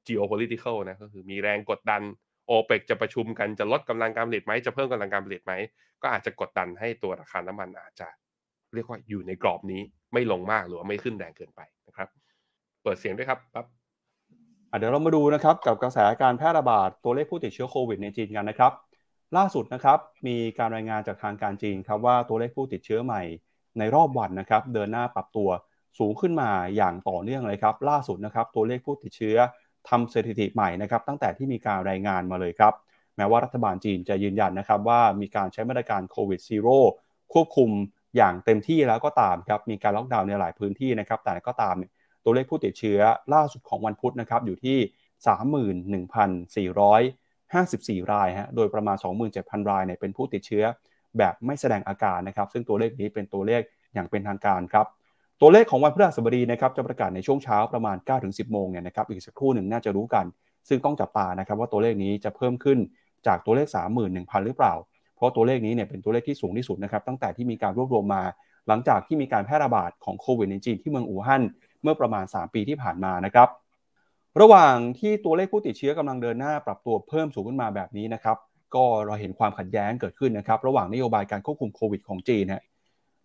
[0.09, 2.03] geopolitical นะก็คือมีแรงกดดัน
[2.47, 5.53] โอเปกจะประชุมกันจะลดกำลังการผลิตไหมจะเพิ่มกำลังการผลิตไหม
[6.03, 8.09] ก็อาจจะกดดันให้ตัวราคาน้ำมันอาจจะ
[8.75, 9.81] เรียกว่าอยู่ในกรอบนี้
[10.13, 12.09] ไม่ลงมากหรือว่าไม่ขึ้นแรงเกินไปนะครับ
[12.83, 13.67] เปิดเสียงด้วยครับปั๊บ
[14.79, 18.73] เดี๋ยวเรามาดูนะครับกับกระแสการแพร่ระบาดตัวเลขผู้ติดเชื้อโควิดในจีนกันนะครับ
[19.37, 23.23] ล่าสุดนะครับมีการรายงานจากทางการจีนครับว่าตัวเลขผู้ติดเชื้อใหม่
[23.79, 25.49] ในรอบวันนะครับ เดินหน้าปรับตัว
[25.99, 29.37] สูงขึ้นมาอย่างต่อเนื่องเลยครับ ล่าสุดนะครับตัวเลขผู้ติดเชื้อ
[29.89, 32.75] ทำสถิติใหม่นะครับตั้งแต่ที่มีการรายงานมาเลยครับ
[33.17, 36.79] แม้ว่ารัฐบาลจีนจะยืนยันนะครับว่ามีการใช้มาตรการโควิดซีโร่
[37.33, 37.71] ควบคุม
[38.17, 41.75] อย่างเต็มที่แล้วก็ตามครับมีการล็อกดาวน์ในหลายพื้นที่นะครับแต่ก็ตาม
[42.25, 43.01] ตัวเลขผู้ติดเชื้อ
[43.35, 44.79] ล่าสุดของวันพุธนะครับอยู่ที่
[48.03, 48.97] 31,454 รายฮะโดยประมาณ
[49.33, 50.65] 27,000 รายเนี่ยเป็นผู้ติดเชื้อ
[51.19, 53.63] แบบไม่แสดงอาการนะครับ ซึ่งตัวเลขนี้เป็นตัวเลข
[53.95, 54.87] อย่างเป็นทางการครับ
[55.41, 60.25] ตัวเลขของวันพฤหัสบดีนะครับจะประกาศในช่วงเช้าประมาณ 9-10 โมงเนี่ยนะครับอีกสักครู่หนึ่งน่าจะรู้กัน
[60.69, 62.79] ซึ่งต้องจับตานะครับว่าตัวเลขนี้จะเพิ่มขึ้น
[63.27, 63.67] จากตัวเลข
[64.07, 64.75] 31,000 หรือเปล่า
[65.17, 68.23] เพราะตัวเลขนี้เนี่ยเป็นตัวเลขที่สูงที่สุดนะครับตั้งแต่ที่มีการรวบรวมมา
[68.69, 71.43] หลังจากที่มีการแพร่ระบาดของโควิดในจีนที่เมืองอู่ฮั่น
[71.83, 73.49] เมื่อประมาณ 3 ปีที่ผ่านมานะครับ
[74.41, 78.37] ระหว่างที่ตัวเลขผู้ติดเชื้อกำลังเดินหน้าปรับตัวเพิ่มสูงขึ้นมาแบบนี้นะครับ
[78.75, 82.63] ก็เราเห็นความขัดแย้งเกิดขึ้นนะครับระหว่างนโยบายการควบคุมโควิดของจีนนะ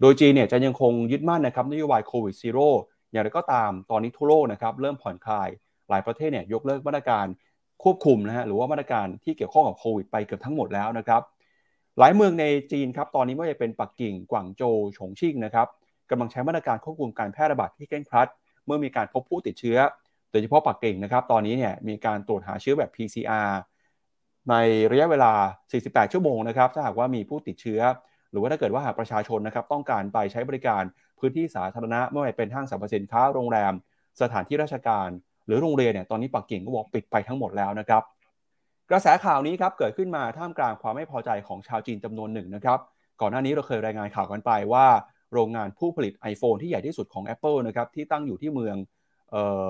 [0.01, 2.70] โดยจีนเนี่ยจะยังคงยึดมั่นนะครับนโยบายโควิดซีโร่
[3.12, 5.50] อย่างไรก็ตามตอนนี้ทั่วโลกนะครับเริ่มผ่อนคลาย
[5.89, 7.26] หลายประเทศเนี่ยยกเลิกมาตรการ
[7.84, 11.21] ควบคุมนะฮะหรือว่ามาตรการที่เกี่ยวข้องกับโควิดไปเกือบทั้งหมดแล้วนะครับ
[11.99, 15.67] หลายเมืองในจีนครับตอนนี้ไม่ว่าจะเป็นปักกิ่งกวางโจวฉงชิ่งนะครับ
[16.10, 18.28] กำลังใช้มาตรการควบคุมการแพร่ระบาดที่เคร่งครัด
[18.65, 19.78] เมื่อมีการพบผู้ติดเชื้อ
[20.32, 23.52] โดยเฉพาะปักกิ่งนะครับตอนนี้เนี่ยมีการตรวจหาเชื้อแบบ PCR
[24.49, 24.56] ใน
[24.91, 25.34] ระยะเวลา
[25.71, 27.82] 48 ชั่วโมงนะครับถ้าหากว่ามีผู้ติดเชื้อ
[28.32, 30.84] หรือว่าถ้าเกิดว่าประชาชนนะครับต้องการไปใช้บริการ
[31.20, 33.74] พื้นที่สาธารณะไม่ว่าจะเป็นห้างสรรพสินค้าโรงแรม
[34.22, 35.10] สถานที่ราชการ
[35.46, 38.04] หรือโรงเรียนเนี่ยตอนนี้ปักกิ่งก็บอกปิดไปทั้งหมดแล้วนะครับ
[38.89, 42.80] กระแสข่าวนี้ครับเกิดขึ้นมาท่ามกลางความไม่พอใจของชาวจีนจำนวนหนึ่งนะครับ
[43.22, 44.86] ก่อนหน้านี้เราเคยรายงานข่าวกันไปว่า
[45.34, 48.76] โรงงานผู้ผลิต iPhone ที่ใหญ่ที่สุดของ Apple นะครับที่ตั้งอยู่ที่เมือง
[49.32, 49.36] เอ
[49.67, 49.70] อ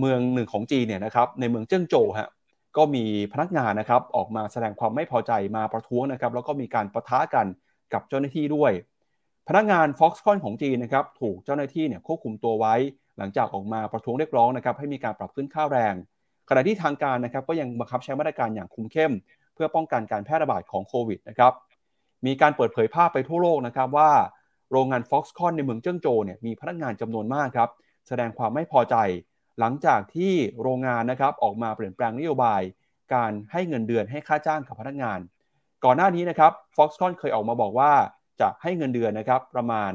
[0.00, 2.28] เมืองหนึ่งของจีนเนี่ยนะครับในเมืองเจิ้งโจวฮะ
[2.76, 7.46] ก็มีพนักงานนะครับออกมาแสดงความไม่พอใจมาประท้วงนะครับแล้วก็มีการประทะกัน
[7.92, 8.72] กับเจ้าหน้าที่ด้วย
[9.48, 12.74] พนักงาน Foxconn ของจีนนะครับถูกเจ้าหน้าที่เนี่ยควบคุมตัวไว้
[13.18, 15.94] หลังจากออกมาประท้วงเรียกร้องนะครับให้มีการปรับขึ้นค่าแรง
[16.48, 19.12] ขณะที่ทางการนะครับก็ยังบังคับใช้มาตรการอย่างคุมเข้ม
[19.54, 21.52] เพื่อป้องกันการแพร่ระบาดของโควิดนะครับ
[22.26, 24.10] มีการเปิดเผยภาพไปทั่วโลกนะครับว่า
[24.72, 27.70] โรงงาน Foxconn ในเมืองเจิ้งโจวเนี่ยมีพนักงานจำนวนมากครับ
[28.08, 28.96] แสดงความไม่พอใจ
[29.60, 32.62] หลังจากที่โรงงานนะครับออกมาเปลี่ยนแปลงนโยบาย
[33.14, 35.18] การให้เงินเดือนให้ค่าจ้างกับพนักงาน
[35.84, 37.92] ก่อนหน้านี้นะครับ Foxconn เคยออกมาบอกว่า
[38.40, 39.92] จะให้เงินเดือนนะครับประมาณ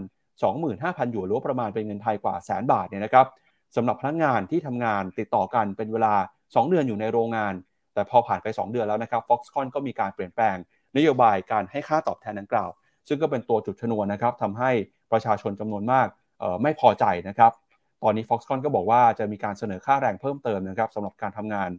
[0.54, 3.28] 25,000หยวนหรือประมาณเป็นเงินไทยกว่าแสนบาทเนี่ยนะครับ
[3.76, 7.54] สำหรับพนักงานที่ทำงานติดต่อกันเป็นเวลา 2 เดือนอยู่ในโรงงาน
[7.93, 10.56] แต่พอผ่านไป 2 เดือนแล้วนะครับ Foxconn ก็มีการเปลี่ยนแปลง
[10.97, 12.69] นโยบายการให้ค่าตอบแทนดังกล่าว
[13.08, 14.71] ซึ่งก็เป็นตัวจุดชนวนนะครับทำให้
[15.12, 16.08] ประชาชนจำนวนมาก
[16.62, 17.52] ไม่พอใจนะครับ
[18.04, 21.70] ตอนนี้ Foxconn ก็บอกว่าจะมีการเสนอค่าแรงเพิ่มเติมนะครับสำหรับการทำงาน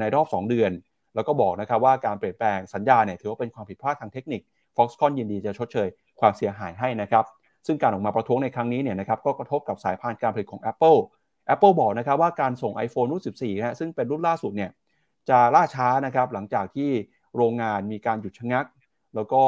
[0.00, 0.72] ในรอบ 2 เดือน
[1.14, 4.40] แล้วก็บอกนะครับว่าการเปลี่ยนแปลงสัญญาเนี่ยถือว่าเป็นความผิดพลาดทางเทคนิค
[4.76, 5.88] Foxconn ยินดีจะชดเชย
[6.20, 7.24] ความเสียหายให้นะครับ
[7.66, 10.98] ซึ่งการออกมาประท้วงในครั้งนี้เนี่ยนะครับก็กระทบกับสายพานการผลิตของ Apple
[11.54, 14.70] Apple บอกนะครับว่าการส่ง iPhone รุ่น 14นะซึ่งเป็นรุ่นล่าสุดเนี่ย
[15.28, 16.90] จะล่าช้านะครับหลังจากที่
[17.36, 18.66] โรงงานมีการหยุดชะงัก
[19.14, 19.42] แล้วก็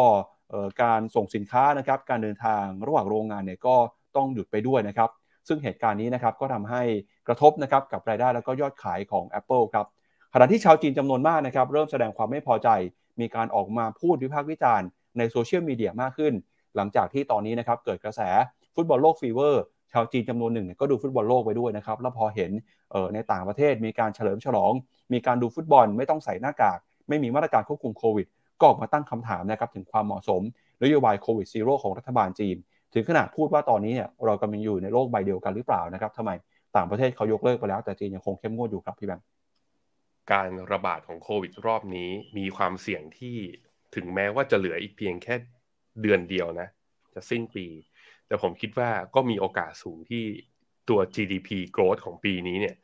[0.82, 3.76] การส่งสินค้านะครับการเดินทางระหว่างโรงงานเนี่ยก็
[4.16, 5.10] ต้องหยุดไปด้วยนะครับ
[5.48, 6.82] ซึ่งเหตุการณ์นี้นะครับก็ทำให้
[7.28, 9.86] กระทบนะครับกับรายได้แล้วก็ยอดขายของ Apple ครับ
[10.34, 12.68] ขณะที่ชาวจีนจำนวนมากนะครับเริ่มแสดงความไม่พอใจ
[13.20, 14.86] มีการออกมาพูดวิพากษ์วิจารณ์
[15.18, 16.32] ในโซเชียลมีเดียมากขึ้น
[16.76, 18.20] หลังจากที่ตอนนี้นะครับเกิดกระแส
[18.74, 22.50] ฟุตบอลโลก fever ชาวจีนจำนวนหนึ่งก็ดูฟุตบอลโลกไปด้วยนะครับ แล้วพอเห็น
[23.14, 24.72] ในต่างประเทศมีการเฉลิมฉลอง
[25.12, 28.26] มีการดูฟุตบอลไม่ต้องใส่หน้ากาก ไม่มีมาตรการควบคุมโควิด
[28.58, 30.42] ก็ออกมาตั้งคำถามนะครับถึงความเหมาะสม
[30.82, 32.56] นโยบายโควิดซีโร่ของรัฐบาลจีน
[32.92, 36.30] ถึงขนาดพูดว่าตอนนี้เนี่ยเรากำลังอยู่ในโลกใบเดียวกันหรือเปล่านะครับทำไม
[36.76, 39.26] ต่างประเทศเขายกเลิกไปแล้ว แต่จีนยังคงเข้มงวดอยู่ครับพี่แบงค์
[40.32, 43.36] การระบาดของโควิดรอบนี้มีความเสี่ยงที่
[43.94, 45.34] ถึงแม้ว่าจะเหลืออีกเพียงแค่
[46.02, 46.68] เดือนเดียวนะ
[47.14, 47.66] จะสิ้นปี
[48.26, 50.24] แต่ผมคิดว่าก็มีโอกาสสูงที่
[50.88, 52.76] ตัว GDP growth ของปีนี้เนี่ย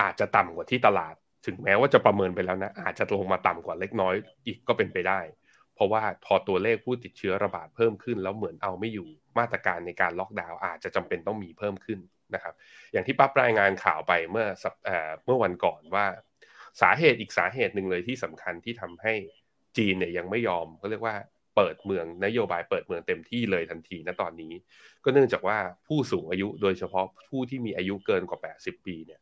[0.00, 1.14] อาจจะต่ำกว่าที่ตลาด
[1.46, 4.14] ถึงแม้ว่าจะประเมินไปแล้วนะ อาจจะลงมาต่ำกว่าเล็กน้อย
[4.46, 5.20] อีกก็เป็นไปได้
[5.74, 12.00] เพราะว่าพอตัวเลขผู้ติดเชื้อระบาดเพิ่มขึ้นแล้วเหมือนเอาไม่อยู่ มาตรการในการล็อกดาวน์อาจจะจำเป็นต้องมีเพิ่มขึ้น
[12.34, 12.54] นะครับ
[12.92, 14.46] อย่างที่ปั๊บรายงานข่าวไปเมื่อ
[15.24, 16.06] เมื่อวันก่อนว่า
[16.82, 19.14] สาเหตุอีกสาเหตุหนึ่งเลยที่สำคัญที่ทำให้
[19.76, 21.16] จีนเนี่ยยังไม่ยอมก็เรียกว่า
[21.56, 24.52] เปิดเมืองนโยบายเปิดเมืองเต็มที่เลยทันทีณตอนนี้
[25.04, 29.20] ก็เนื่องจากว่าผู้สูงอายุโดยเฉพาะผู้ที่มีอายุเกินกว่า 80 ปีเนี่ย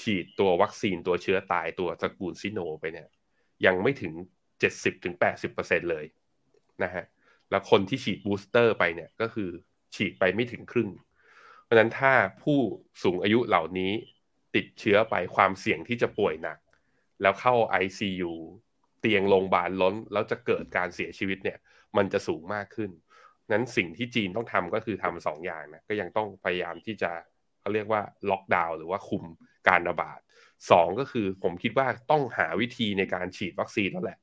[0.00, 3.08] ฉีดตัววัคซีนตัวเชื้อตายตัวตระกูลซิโนไปเนี่ย
[3.66, 4.12] ยังไม่ถึง
[5.02, 6.04] 70-80%เลย
[6.82, 7.04] นะฮะ
[7.50, 9.50] แล้วคนที่ฉีด booster ไปเนี่ยก็คือ
[9.94, 10.90] ฉีดไปไม่ถึงครึ่ง
[11.64, 12.58] เพราะฉะนั้นถ้าผู้
[13.02, 13.92] สูงอายุเหล่านี้
[14.54, 16.58] ติดเชื้อไปความเสี่ยงที่จะป่วยหนัก
[17.22, 18.32] แล้วเข้า ICU
[19.00, 21.58] เตียงโรงพยาบาลล้น แล้วจะเกิดการเสียชีวิตเนี่ย
[21.96, 22.90] มันจะสูงมากขึ้น
[23.52, 27.10] นั้นสิ่งที่จีนต้องทำก็คือทำสองอย่างนะก็ยังต้องพยายามที่จะ
[27.60, 29.24] เขาเรียกว่าล็อกดาวน์หรือว่าคุม
[29.68, 30.18] การระบาด
[30.70, 34.18] สองก็คือผมคิดว่าต้องหาวิธีในการฉีดวัคซีนแล้วแหละ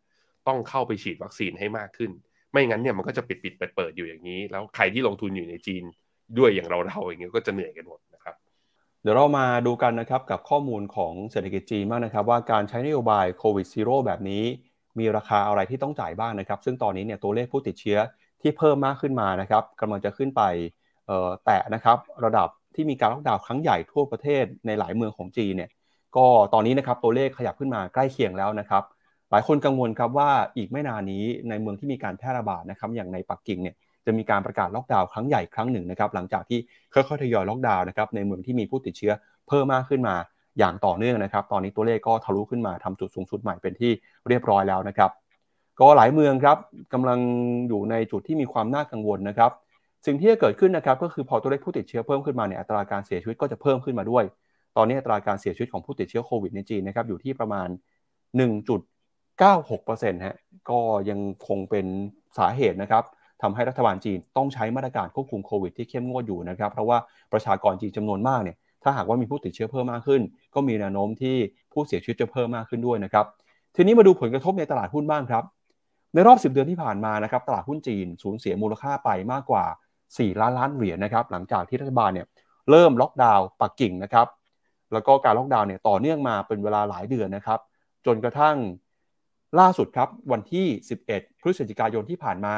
[0.48, 2.12] ต้องเข้าไปฉีดวัคซีนให้มากขึ้น
[2.54, 5.84] ไม่งั้นเนี่ยมันก็จะปิดปิดเปิดเปิดอยู่อย่างนี้ แล้วใครที่ลงทุนอยู่ในจีน
[6.38, 8.36] ด้วยอย่างเราเราอย่างเงี้ยก็จะเหนื่อยกันหมดนะครับ
[9.02, 14.44] เดี๋ยวเรามาดูกันนะครับกับข้อมูลของเศรษฐกิจจีนมากนะครับว่าการใช้นโยบายโควิดซีโร่แบบนี้
[15.00, 18.00] มีราคาอะไรที่ต้องจ่ายบ้างนะครับ ซึ่งตอนนี้เนี่ยตัวเลขผู้ติดเชื้อ
[18.42, 20.42] ที่เพิ่มมากขึ้นมานะครับกำลังจะขึ้นไป
[21.46, 25.70] แตะนะครับระดับที่มีการล็อกดาวน์ครั้งใหญ่ทั่วประเทศในหลายเมืองของจีนเนี่ย
[26.16, 28.84] ก็ตอนนี้นะครับตัวเลขขยับขึ้นมาใกล้เคียงแล้วนะครับ
[29.34, 36.60] ลายคนกังวลครับว่าอีกไม่นานนี้ในเมืองที่มีการแพร่ระบาดนะครับอย่างในปักกิ่งเนี่ยจะมีการประกาศล็อกดาวน์ครั้งใหญ่ครั้งหนึ่งนะครับหลังจากที่
[36.94, 39.14] ค่อยๆทยอยล็อกดาวน์นะครับในเมืองที่มีผู้ติดเชื้อ
[39.48, 40.16] เพิ่มมากขึ้นมา
[40.60, 43.92] อย่างต่อเนื่องนะครับ ตอนนี้ตัวเลขก็ทะลุขึ้นมาทำจุดสูงสุดใหม่เป็นที่
[44.28, 45.12] เรียบร้อยแล้วนะครับ
[45.80, 46.58] ก็หลายเมืองครับ
[46.94, 47.20] กำลัง
[47.70, 49.52] อยู่ในจุดที่มีความน่ากังวลนะครับ
[50.06, 54.24] สิ่งที่จะเกิดขึ้นนะครับก็คือพอตัวเลขผู้ติดเชื้อเพิ่มขึ้นมาเนี่ยอัตราการเสียชีวิตก็จะเพิ่มขึ้นมาด้วย
[54.78, 57.68] ตอนนี้อัตราการเสียชีวิตของผู้ติดเชื้อโควิดในจีนนะครับอยู่ที่ประมาณ
[59.42, 60.36] 96%ฮะ
[60.70, 61.86] ก็ยังคงเป็น
[62.38, 63.04] สาเหตุนะครับ
[63.42, 66.98] ทำให้รัฐบาลจีนต้องใช้มาตรการควบคุมโควิดที่เข้มงวดอยู่นะครับ เพราะว่า
[67.34, 70.22] ประชากรจีนจำนวนมากเนี่ยถ้าหากว่ามีผู้ติดเชื้อเพิ่มมากขึ้น
[70.56, 71.36] ก็มีแนวโน้มที่
[71.74, 73.26] ผู้เสียชีวิตจะเพิ่มมากขึ้นด้วยนะครับ
[73.76, 75.44] ทีนี้มาดูผลกระทบในตลาดหุ้นบ้างครับ
[76.14, 79.66] ในรอบ 10 เดือนที่ผ่านมานะครับตลาดหุ้นจีนสูญเสียมูลค่าไปมากกว่า
[80.04, 82.28] 4 ล้านล้านเหรียญนะครับหลังจากที่รัฐบาลเนี่ย
[82.70, 84.28] เริ่มล็อกดาวน์ปักกิ่งนะครับ
[84.94, 87.60] แล้วก็การล็อกดาวน์เนี่ยต่อเนื่องมาเป็นเวลาหลายเดือนนะครับ
[88.06, 88.56] จนกระทั่ง
[89.60, 90.66] ล่าสุดครับวันที่
[91.06, 92.56] 11 พฤศจิกายนที่ผ่านมา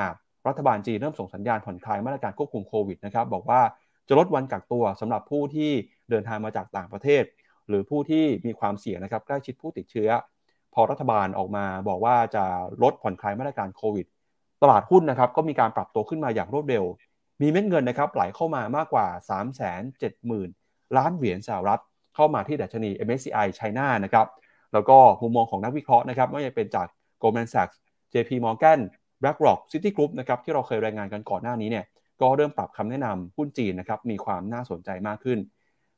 [0.47, 3.61] รัฐบาลจีนเริ่มส่งสัญญาณผ่อนคลายมาตรการควบคุมโควิดนะครับบอกว่า
[4.07, 5.71] จะลดวันกักตัวสำหรับผู้ที่
[6.09, 7.23] เดินทางมาจากต่างประเทศ
[7.67, 10.09] หรือผู้ที่มีความเสี่ยงนะครับใกล้ชิดผู้ติดเชื้อ
[10.73, 12.45] พอรัฐบาลออกมาบอกว่าจะ
[12.83, 14.05] ลดผ่อนคลายมาตรการโควิด
[14.61, 16.83] ตลาดหุ้นนะครับก็มีการปรับตัวขึ้นมาอย่างรวดเร็ว
[17.41, 21.81] มีเม็ดเงินนะครับไหลเข้ามามากกว่า 3 7 0 0 0 0 ล้านเหรียญสหรัฐ
[22.15, 24.27] เข้ามาที่ดัชนี MSCI China นะครับ
[24.75, 26.87] แล้วก็มุมมองของนักวิเคราะห์นะครับไม่ว่าจะเป็นจาก
[27.21, 27.75] Goldman Sachs
[28.13, 28.79] JP Morgan
[29.21, 31.85] BlackRock Citigroup นะครับที่เราเคยรายงานกันก่อนหน้านี้เนี่ย
[32.21, 35.39] ก็เริ่มปรับคำแนะนำหุ้นจีนนะครับมีความน่าสนใจมากขึ้น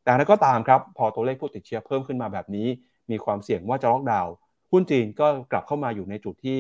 [0.04, 2.68] แต่นั้นก็ตามครับพอตัวเลขผู้ติดเชื้อเพิ่มขึ้นมาแบบนี้
[3.12, 4.34] มีความเสี่ยงว่าจะล็อกดาวน์
[4.72, 6.60] หุ้นจีนก็กลับเข้ามาอยู่ในจุดที่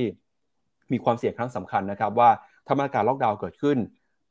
[0.91, 2.29] มีความเสี่ยงครั้งสำคัญนะครับว่า
[2.67, 3.77] ถ้ามีการล็อกดาวน์เกิดขึ้น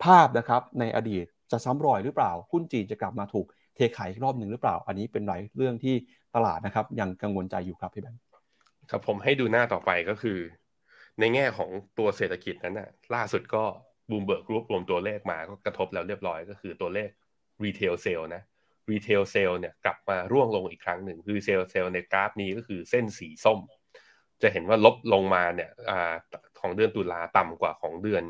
[0.04, 5.94] ภาพนะครับในอดีตจะซ้ำรอยหรือเปล่าหุ้นจีนจะกลับมาถูก เทขายอีกรอบหนึ่งหรือเปล่า อันนี้เป็นหลายเรื่องที่
[6.34, 8.20] ตลาดนะครับ ยังกังวลใจอยู่ครับพี่แบงค์
[8.90, 10.38] ครับผมให้ดูหน้าต่อไปก็คือ
[11.20, 13.64] ในแง่ของตัวเศรษฐกิจนั้นนะล่าสุดก็
[14.10, 17.10] บลูมเบิร์กรวบรวมตัวเลขมาก็กระทบแล้วเรียบร้อยก็คือตัวเลข
[17.64, 18.42] retail sale นะ
[18.90, 23.58] retail sale เนี่ยกลับมาร่วงลงอีกครั้งหนึ่ง retail sale ในกราฟนี้ก็คือเส้นสีส้ม
[24.42, 25.92] จะเห็นว่าลบลงมาเนี่ยอ
[26.60, 28.24] ของเดือนตุลาต่ำกว่าของเดือน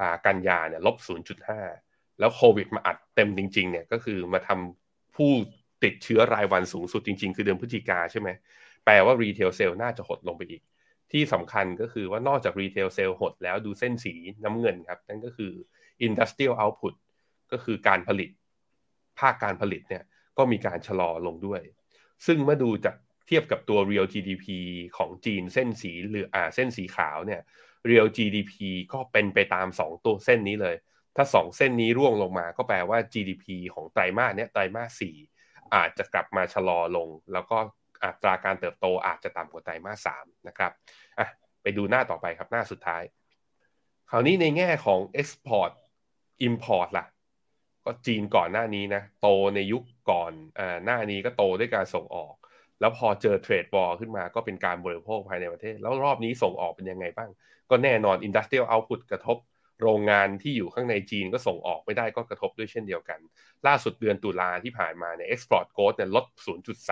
[0.00, 0.96] อกันยาเนี่ยลบ
[1.46, 1.85] 0.5
[2.18, 5.30] แล้วโควิดมาอัดเต็มจริง ๆ เนี่ยก็คือมาทำผู้
[5.84, 8.28] ติดเชื้อรายวันสูงสุดจริง ๆ คือเดือนพฤศจิกาใช่ไหม
[8.84, 10.62] แปลว่า retail sale น่าจะหดลงไปอีก
[11.12, 15.52] ที่สำคัญก็คือว่านอกจาก retail sale หดแล้วดูเส้นสีน้ำเงินครับ นั่นก็คือ
[16.06, 16.94] Industrial Output
[17.52, 18.30] ก็คือการผลิต
[19.18, 20.04] ภาคการผลิตเนี่ย
[20.38, 21.60] ก็มีการชะลอลงด้วย
[22.26, 24.46] ซึ่งเมื่อดูจากเทียบกับตัว real GDP
[24.96, 27.40] ของจีนเส้นสีหรืออ่าเส้นสีขาวเนี่ย
[27.88, 28.52] real GDP
[28.92, 30.76] ก็เป็นไปตาม 2 ตัวเส้นนี้เลย
[31.16, 35.16] ถ้าสองเส้นนี้ร่วงลงมาก็แปลว่า GDP ของไตรมาสเนี้ยไตรมาสสี่
[35.74, 37.58] อาจจะกลับมาชะลอลง แล้วก็
[38.04, 40.72] อัตราการเติบโตอาจจะต่ำกว่าไตรมาสสามนะครับ
[41.18, 41.28] อะ
[41.62, 43.02] ไปดูหน้าต่อไปครับหน้าสุดท้าย
[44.10, 45.72] คราวนี้ในแง่ของ Export
[46.48, 47.06] Import ล่ะ
[47.84, 52.34] ก็จีนก่อนหน้านี้นะ โตในยุคก่อนอ่าหน้านี้ก็โตด้วยการส่งออก
[52.80, 57.30] แล้วพอเจอเทรดวอลขึ้นมาก็เป็นการบริโภคภายในประเทศ แล้วรอบนี้ส่งออกเป็นยังไงบ้าง
[57.70, 59.36] ก็แน่นอน Industrial Output กระทบ
[59.82, 63.20] โรงงานที่อยู่ข้างในจีนก็ส่งออกไม่ได้ก็กระทบด้วยเช่นเดียวกัน
[63.66, 66.24] ล่าสุดเดือนตุลาที่ผ่านมาเนี่ย export growth เนี่ยลด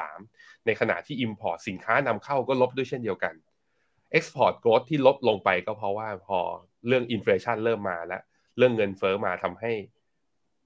[0.01, 3.35] 0.3 ในขณะที่ import สินค้านำเข้าก็ลบด้วยเช่นเดียวกัน
[4.17, 6.39] export growth ที่ลดลงไปก็เพราะว่าพอ
[6.87, 8.23] เรื่อง inflation เริ่มมาแล้ว
[8.59, 9.73] เรื่องเงินเฟ้อมาทำให้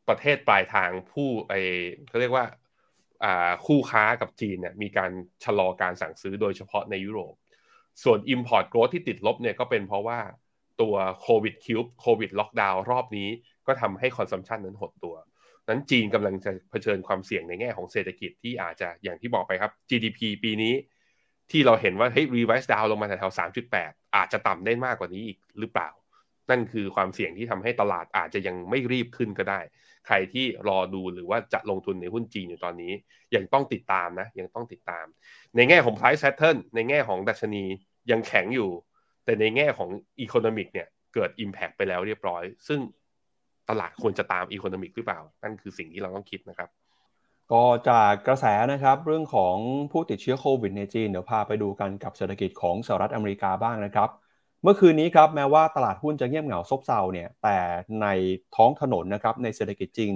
[0.08, 1.52] ประเทศปลายทางผู้ไอ
[2.08, 2.46] เขาเรียกว่า
[3.66, 5.10] คู่ค้ากับจีนเนี่ยมีการ
[5.44, 7.34] ชะลอการสั่งซื้อโดยเฉพาะในยุโรป
[8.04, 10.18] ส่วน Import Growth ที่ติดลบเนี่ยก็เป็นเพราะว่า
[10.80, 13.28] ตัวโควิดคิวบโควิดล็อกดาวน์รอบนี้
[13.66, 15.16] ก็ทำให้ consumption นั้นหดตัว
[15.68, 20.74] นั้นจีนกำลังจะเผชิญความเสี่ยงในแง่ของเศรษฐกิจที่อาจจะอย่างที่บอกไปครับ GDP ปีนี้
[21.50, 25.90] ที่เราเห็นว่าเฮ้ยรีไวซ์ดาวลงมาแถวๆสามจุดแปดอาจจะต่ำได้มากกว่านี้อีกหรือเปล่า
[26.50, 29.60] นั่นคือความเสี่ยงที่ทำให้ตลาดอาจจะยังไม่รีบขึ้นก็ได้
[30.06, 32.92] ใครที่รอดูหรือว่าจะลงทุนในหุ้นจีนอยู่ตอนนี้
[33.34, 35.06] ยังต้องติดตามนะยังต้องติดตาม
[35.56, 37.64] ในแง่ของ price pattern ในแง่ของดัชนี
[38.10, 38.70] ยังแข็งอยู่
[39.28, 39.90] แต่ในแง่ของ
[40.24, 42.80] economic เนี่ยเกิด Impact ไปแล้วเรียบร้อย ซึ่ง
[43.68, 46.68] ตลาดควรจะตาม Economic หรือเปล่า นั่นคือสิ่งที่เราต้องคิดนะครับ
[47.52, 49.56] ก็จากกระแสนะครับเรื่องของ
[49.92, 54.08] ผู้ติดเชื้อโควิดในจีน เดี๋ยวพาไปดูกันกับเศรษฐกิจของสหรัฐอเมริกาบ้างนะครับ
[54.62, 57.58] เมื่อคืนนี้ครับแม้ว่าตลาดหุ้นจะเงียบเหงาซบเซาเนี่ยแต่
[58.02, 58.06] ใน
[58.56, 60.12] ท้องถนนนะครับในเศรษฐกิจจริง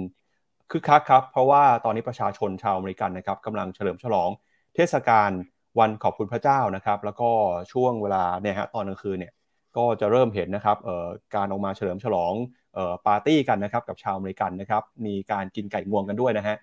[0.71, 4.29] คึกคักครับเพราะว่าตอนนี้ประชาชนชาวอเมริกันนะครับกำลังเฉลิมฉลอง
[4.75, 5.31] เทศกาล
[5.79, 7.29] วันขอบคุณพระเจ้านะครับ แล้วก็
[7.71, 9.33] ช่วงเวลาเนี่ยฮะตอนกลางคืนเนี่ย
[9.77, 10.77] ก็จะเริ่มเห็นนะครับ
[11.35, 12.33] การออกมาเฉลิมฉลอง
[13.07, 16.55] ปาร์ตี้กันนะครับกับชาวอเมริกันนะครับมีการกินไก่งวงกันด้วยนะฮะ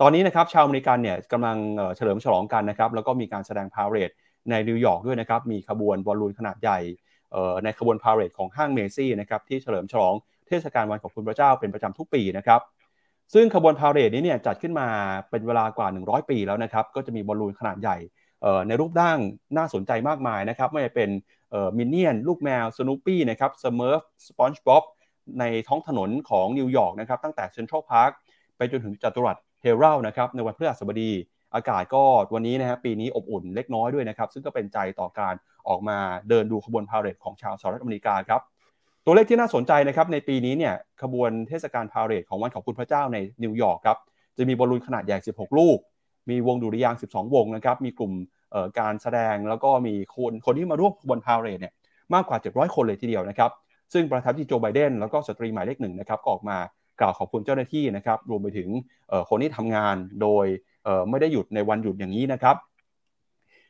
[0.00, 1.56] ตอนนี้นะครับชาวอเมริกันเนี่ยกำลัง
[1.96, 4.10] เฉลิมฉลองกันนะครับแล้วก็มีการแสดงพาเหรด
[4.50, 6.78] ในนิวยอร์กด้วยนะครับมีขบวนบอลลูนขนาดใหญ่
[7.64, 10.14] ในขบวนพาเหรดของห้างเมซี่นะครับที่เฉลิมฉลอง
[10.48, 12.60] เทศกาลวันขอบคุณพระเจ้าเป็นประจำทุกปีนะครับ
[13.34, 14.88] ซึ่งขบวนพาเหรดนี้เนี่ยจัดขึ้นมา
[15.30, 17.96] เป็นเวลากว่า 100 ปีแล้วนะครับก็จะมีบอลลูนขนาดใหญ่
[18.68, 19.18] ในรูปร่าง
[19.56, 21.10] น่าสนใจมากมายนะครับไม่ว่าเป็น
[21.78, 24.84] มินเนี่ยนลูกแมวสนูปปี้นะครับสเมิร์ฟสปอนจ์บ๊อบ
[25.40, 28.10] ในท้องถนนของนิวยอร์กนะครับตั้งแต่เซ็นทรัลพาร์ค
[28.56, 31.10] ไปจนถึงจัตุรัสเฮรัลด์นะครับในวันพฤหัสบดี
[31.54, 32.02] อากาศก็
[32.34, 35.34] วันนี้นะฮะปีนี้อบอุ่นเล็กน้อยด้วยนะครับ ซึ่งก็เป็นใจต่อการ
[35.68, 38.40] ออกมาเดินดูขบวนพาเหรดของชาวสหรัฐอเมริกาครับ
[39.04, 43.98] ตัวเลขที่น่าสนใจนะครับในปีนี้เนี่ยขบวนเทศกาลพาเหรดของวันขอบคุณพระเจ้าในนิวยอร์กครับ
[44.36, 45.78] จะมีบอลลูนขนาดใหญ่ 16 ลูก
[46.30, 48.12] มีวงดุริยางค์12 วงนะครับ มีกลุ่ม
[48.78, 51.72] การแสดงแล้วก็มีคนคนที่มาร่วมบนพาเรดเนี่ย
[52.14, 53.50] มากกว่า 700 คนเลยทีเดียวนะครับ
[53.92, 56.58] ซึ่งประธานที่โจไบเดนแล้วก็สตรีหมายเลขหนึ่งนะครับออกมา
[57.00, 58.68] กล่าวขอบคุณเจ้าหน้าที่นะครับ รวมไปถึง
[59.30, 60.46] คนที่ทำงานโดย
[61.10, 62.56] ไม่ได้หยุดในวันหยุดอย่างนี้นะครับ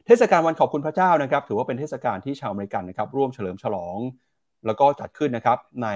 [0.07, 3.99] เทศกาลวันขอบคุณพระเจ้านะครับ ถือว่าเป็นเทศกาลที่ชาวอเมริกันนะครับ ร่วมเฉลิมฉลอง
[4.67, 5.89] แล้วก็จัดขึ้นนะครับใน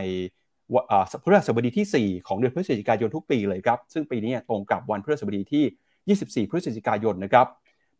[1.22, 5.64] พฤหัสบดีที่ 4 ของเดือนพฤศจิกายนทุกปีเลยครับ ซึ่งปีนี้ตรงกับวันพฤหัสบดีที่
[6.16, 7.46] 24 พฤศจิกายนนะครับ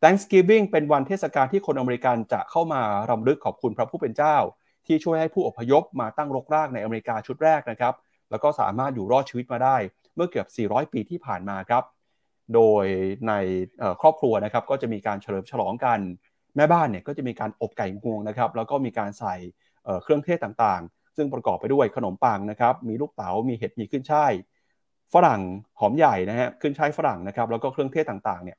[0.03, 4.37] Thanksgiving เป็นวันเทศกาลที่คนอเมริกันจะเข้ามารำลึกขอบคุณพระผู้เป็นเจ้า
[4.87, 7.95] ที่ช่วยให้ผู้อพยพมาตั้งรกรากในอเมริกาชุดแรกนะครับ
[8.31, 9.77] แล้วก็สามารถอยู่รอดชีวิตมาได้
[10.15, 11.85] เมื่อเกือบ 400 ปีที่ผ่านมาครับ
[12.55, 12.85] โดย
[13.29, 13.33] ใน
[14.01, 15.99] ครอบครัวนะครับก็จะมีการเฉลิมฉลองกัน
[16.57, 19.37] แม่บ้านเนี่ยก็จะมีการอบไก่งวงนะครับ แล้วก็มีการใส่
[20.03, 24.33] เครื่องเทศต่างๆ ซึ่งประกอบไปด้วยขนมปังนะครับ มีลูกเต๋า มีเห็ด มีขึ้นช่าย
[25.15, 25.41] ฝรั่ง
[25.81, 28.59] หอมใหญ่นะฮะขึ้นช่ายฝรั่งนะครับแล้วก็เครื่องเทศต่างๆเนี่ย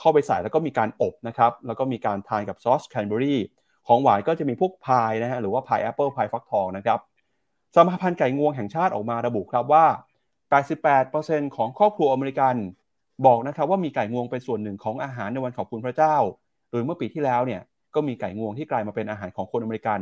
[0.00, 3.40] เข้าไปใส่แล้วก็มีการอบนะครับแล้วก็มีการทานกับซอสแครนเบอร์รี่
[3.86, 6.98] ของหวานก็จะมีพวกพายนะฮะหรือว่าพายแอปเปิลพายฟักทองนะครับ
[7.74, 9.84] สมาพันธ์ไก่งวงแห่งชาติออกมาระบุครับว่า
[10.90, 12.54] 88%ของครอบครัวอเมริกัน
[13.26, 16.16] บอกนะครับว่ามีไก่งวงเป็นส่วนหนึ่งของอาหารในวันขอบคุณพระเจ้า
[16.70, 17.60] โดยเมื่อปีที่แล้วเนี่ย
[17.94, 20.00] ก็มีไก่งวงที่กลายมาเป็นอาหารของคนอเมริกัน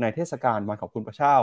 [0.00, 1.34] ในเทศกาลวันขอบคุณพระเจ้า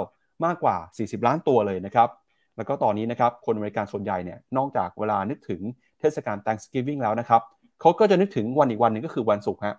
[0.45, 2.09] มากกว่า 40 ล้านตัวเลยนะครับ
[2.57, 5.61] แล้วก็ตอนนี้นะครับคนอเมริกันส่วนใหญ่เนี่ยนอกจากเวลานึกถึง
[5.99, 7.41] เทศกาล Thanksgiving แล้วนะครับ
[7.81, 9.75] เขาก็จะนึกถึงวันอีกวันหนึ่งก็คือวันศุกร์ฮะ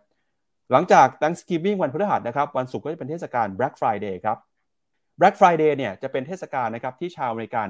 [0.73, 4.39] หลังจาก Thanksgiving วันพฤหัสนะครับวันศุกร์ก็จะเป็นเทศกาล Black Friday ครับ
[5.21, 7.69] Black Friday เนี่ยจะเป็นเทศกาลนะครับที่ชาวอเมริกัน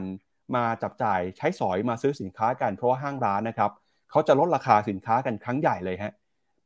[0.56, 3.70] มาจับจ่ายใช้สอยมาซื้อสินค้ากันเพราะว่าห้างร้านนะครับ
[4.10, 6.12] เขาจะลดราคาสินค้ากันครั้งใหญ่เลยฮะ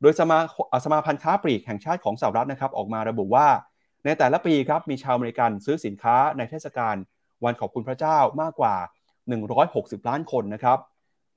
[0.01, 0.37] โดยสมา
[0.83, 3.47] สมาพันธ์ค้าปลีกแห่งชาติของสหรัฐนะครับออกมาระบุว่า
[4.05, 6.95] ในแต่ละปีครับมีชาวอเมริกันซื้อสินค้าในเทศกาล
[7.43, 8.75] วันขอบคุณพระเจ้ามากกว่า
[9.41, 10.79] 160 ล้านคนนะครับ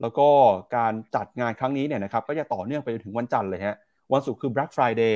[0.01, 0.27] แล้วก็
[0.75, 3.75] การจัดงานครั้งนี้เนี่ยนะครับก็จะต่อเนื่องไปจนถึงวันจันทร์เลยฮะ
[4.13, 5.15] วันศุกร์คือ Black Friday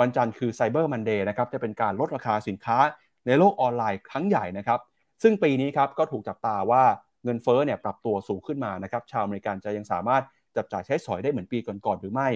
[0.00, 2.78] วันจันทร์คือ Cyber Monday นะครับจะเป็นการลดราคาสินค้า
[3.26, 4.80] ในโลกออนไลน์ครั้งใหญ่นะครับ
[5.22, 6.82] ซึ่งปีนี้ครับก็ถูกจับตาว่า
[7.24, 10.22] เงินเฟ้อเนี่ยปรับตัวสูงขึ้นมานะครับชาวอเมริกันจะยังสามารถ
[10.56, 12.28] จับจ่ายใช้สอยได้เหมือนปีก่อนๆหรือไม่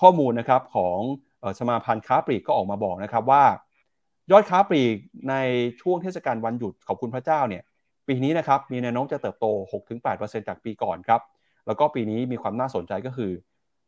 [0.00, 0.98] ข้อมูลนะครับของ
[1.58, 3.44] สมาพันธ์ค้าปลีกก็ออกมาบอกนะครับว่า
[4.30, 4.96] ยอดค้าปลีก
[5.30, 5.34] ใน
[5.80, 7.62] ช่วงเทศกาลวันหยุดขอบคุณพระเจ้าเนี่ย
[8.08, 9.46] ปีนี้นะครับมีแนวโน้มจะเติบโต
[10.00, 11.20] 6-8%จากปีก่อนครับ
[11.66, 13.32] แล้วก็ปีนี้มีความน่าสนใจก็คือ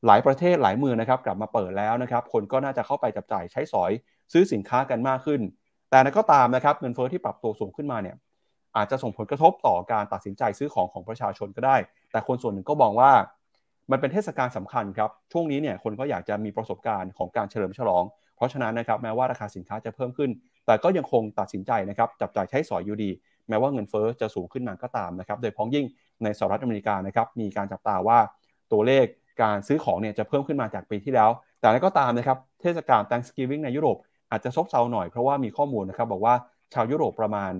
[0.06, 3.90] หลายประเทศหลายเมืองนะครับกลับมาเปิดแล้วนะครับคนก็น่าจะเข้าไปจับจ่ายใช้สอย
[4.32, 5.40] ซื้อสินค้ากันมากขึ้น
[5.90, 8.16] แต่นั้นก็ตามนะครับเงินเฟ้อที่ปรับตัวสูงขึ้นมาเนี่ย
[8.76, 11.76] อาจจะส่งผลกระทบต่อการตัดสินใจซื้อของของประชาชนก็ได้
[12.10, 13.12] แต่คนส่วนหนึ่งก็มองว่า
[13.90, 18.04] มันเป็นเทศกาลสำคัญครับช่วงนี้เนี่ยคนก็อยากจะมีประสบการณ์ของการเฉลิมฉลอง
[18.36, 20.30] เพราะฉะนั้นนะครับแม้ว่าราคาสินค้าจะเพิ่มขึ้น
[20.66, 23.10] แต่ก็ยังคงตัดสินใจนะครับจับจ่ายใช้สอยอยู่ดี
[23.48, 25.86] แม้ว่าเงินเฟ้อจะสูงขึ้นมาก็ตามนะครับโดยพ้องยิ่ง
[26.22, 28.18] ในสหรัฐอเมริกานะครับมีการจับตาว่า
[28.72, 29.06] ตัวเลข
[29.42, 33.96] การซื้อของเนี่ยจะเพิ่มขึ้นมาจากปีที่แล้ว แต่นั้นก็ตามนะครับเทศกาล Thanksgiving ในยุโรป
[34.30, 36.34] อาจจะซบเซาหน่อยเพราะว่ามีข้อมูลนะครับบอกว่า
[36.74, 37.52] ชาวยุโรปประมาณ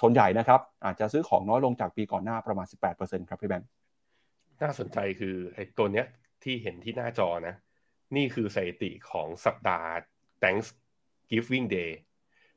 [0.00, 2.66] ส่วนใหญ่นะครับอาจจะซื้อของน้อยลงจากปีก่อนหน้าประมาณ
[2.98, 3.68] 18%ครับพี่แบงค์
[4.62, 6.06] น่าสนใจคือไอ้ตัวเนี้ย
[6.44, 7.54] ที่เห็นที่หน้าจอนะ
[8.16, 9.90] นี่คือสถิติของสัปดาห์
[10.42, 11.92] Thanksgiving Day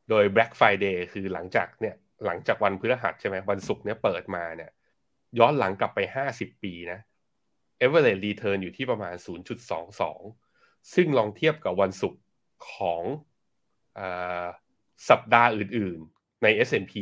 [0.10, 1.96] โดย Black Friday คือหลังจากเนี่ย
[2.26, 4.72] หลังจากวันพฤหัสใช่ไหมวันศุกร์เนี่ยเปิดมาเนี่ย
[5.40, 6.00] ย้อนหลังกลับไป
[6.32, 7.00] 50 ปีนะ
[7.82, 9.16] average return อยู่ที่ประมาณ
[10.04, 12.22] 0.22 ซึ่งลองเทียบกับวันศุกร์
[12.72, 13.04] ของ
[13.98, 14.02] อ
[15.10, 16.94] สัปดาห์อื่นๆ ใน S&P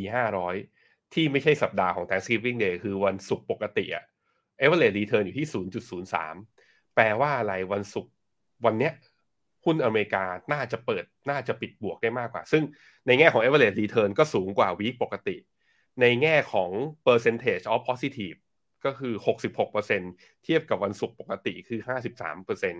[0.52, 4.04] 500 ที่ไม่ใช่สัปดาห์ของ Thanksgiving Day คือวันศุกร์ปกติอะ
[4.60, 5.46] average return อยู่ที่
[6.20, 8.12] 0.03 แปลว่าอะไรวันศุกร์
[8.64, 8.92] วันเนี้ย
[9.64, 12.62] หุ้นอเมริกาน่าจะเปิดน่าจะปิดบวกได้มากกว่า ซึ่ง
[13.06, 15.36] ในแง่ของ average return ก็สูงกว่าวีคปกติ
[16.00, 16.70] ในแง่ของ
[17.06, 18.38] percentage of positive
[18.84, 19.14] ก็คือ
[19.78, 21.80] 66%เทียบกับวันศุกร์ปกติคือ
[22.30, 22.72] 53%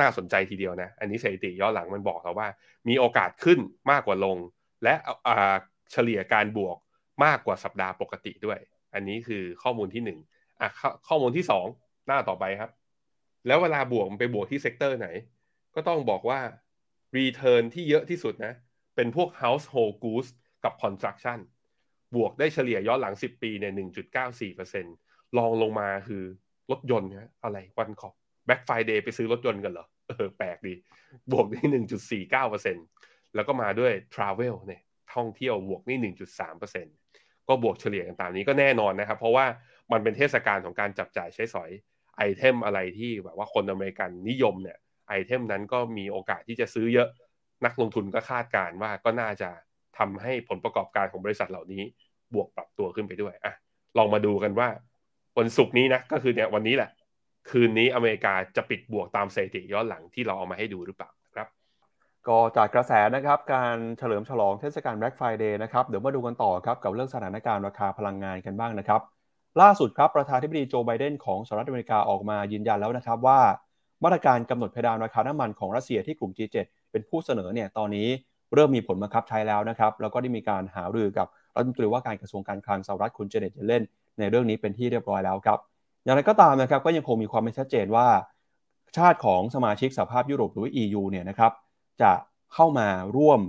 [0.00, 2.48] น่าสนใจทีเดียวนะ อันนี้สถิติย้อนหลังมันบอกเราว่า
[2.88, 3.58] มีโอกาสขึ้น
[3.90, 4.38] มากกว่าลง
[4.84, 4.94] และ
[5.92, 6.76] เฉลี่ยการบวก
[7.24, 8.58] มากกว่าสัปดาห์ปกติด้วย
[8.94, 10.02] อันนี้คือข้อมูลที่
[10.34, 10.68] 1อะ
[11.08, 11.44] ข้อมูลที่
[11.76, 12.70] 2หน้าต่อไปครับ
[13.46, 15.08] แล้วเวลาบวกมันไปบวกที่ sector ไหน
[15.74, 16.40] ก็ต้องบอกว่า
[17.16, 18.54] return ที่เยอะที่สุดนะ
[18.96, 20.28] เป็นพวก household goods
[20.64, 21.38] กับ construction
[22.16, 23.72] บวกได้เฉลี่ยย้อนหลัง 10 ปีเนี่ย
[24.34, 26.24] 1.94%รองลงมาคือ
[26.70, 28.14] รถยนต์นะอะไรวันขอบ
[28.46, 30.74] Black Friday ไปซื้อรถยนต์กันเหรอเออแปลกดี
[31.32, 31.60] บวกได้
[32.28, 34.82] 1.49%แล้วก็มาด้วย travel เนี่ย
[35.14, 36.12] ท่องเที่ยวบวกนี่
[36.72, 39.46] 1.3%ก็บวกเฉลี่ยกันตามนี้ก็แน่นอนนะครับ เพราะว่า
[39.92, 41.70] มันเป็นเทศกาลของการจับจ่ายใช้สอย
[42.16, 44.78] item อะไรที่แบบว่าคนอเมริกันนิยมเนี่ย
[45.08, 47.08] item นั้นก็มีโอกาสที่จะซื้อเยอะ
[47.64, 49.50] นักลงทุนก็คาดการณ์ว่าก็น่าจะ
[49.98, 51.82] ทำให้ผลประกอบการของบริษัทเหล่านี้
[52.34, 53.54] บวกปรับตัวขึ้นไปด้วยอะ
[53.98, 54.68] ลองมาดูกันว่า
[55.38, 56.90] วันศุกร์นี้นะก็คือเนี่ยวันนี้แหละ
[57.50, 61.48] คืนนี้อเมริกาจะปิดบวกตามสถิติย้อนหลังที่เราเอามาให้ดูหรือเปล่าครับ
[62.28, 69.00] ก็จากกระแสนะครับการเฉลิมฉลองเทศกาล Black Friday นะครับเดี๋ยวมาดูกันต่อครับกับเรื่องสถานการณ์ราคาพลังงานกันบ้างนะครับ
[69.60, 73.40] ล่าสุดครับประธานธิบดีโจไบเดนของสหรัฐอเมริกาออกมายืนยันแล้วนะครับว่า
[74.04, 76.56] มาตรการกำหนดเพดานราคาน้ำมันของรัสเซียที่กลุ่ม G7
[76.90, 78.08] เป็นผู้เสนอเนี่ยตอนนี้
[78.54, 83.84] เริ่มมีผลบังคับใช้แล้วนะครับแล้วก็ได้มีการหารือกับรัฐมนตรีว่าการกระทรวงการคลังสหรัฐคุณเจเน็ตเยเลน
[84.18, 85.58] ในเรื่องนี้เป็นที่เรียบร้อยแล้วครับ
[86.04, 88.06] อย่างไรก็ตามนะครับก็ยังคงมีความไม่ชัดเจนว่า
[88.96, 91.52] ชาติของสมาชิกสหภาพยุโรปหรือ EU เนี่ยนะครับ
[92.02, 92.12] จะ
[92.54, 93.40] เข้ามาร่วม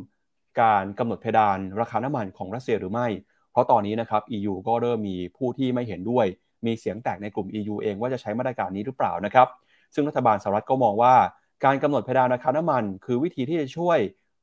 [0.62, 3.08] การกำหนดเพดานราคาน้ำมันของรัสเซียหรือไม่
[3.52, 6.26] เพราะตอนนี้นะครับ EU ก็เริ่มมีผู้ที่ไม่เห็นด้วย
[6.66, 9.48] มีเสียงแตกในกลุ่ม EU เองว่าจะใช้มาตรการนี้หรือเปล่านะครับ
[9.93, 11.15] ซึ่งรัฐบาลสหรัฐก็มองว่า
[11.65, 13.99] การกำหนดเพดานราคาน้ำมัน คือวิธีที่จะช่วย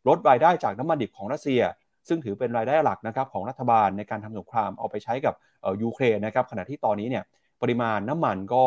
[0.09, 1.63] ลดรายได้จากน้ำมันดิบของรัสเซีย
[2.09, 5.35] ซึ่งถือเป็นรายได้หลักนะครับของรัฐบาลในการทำสงครามเอาไปใช้กับ
[5.83, 7.25] ยูเครนนะครับขณะที่ตอนนี้เนี่ย
[7.63, 8.65] ปริมาณน้ำมันก็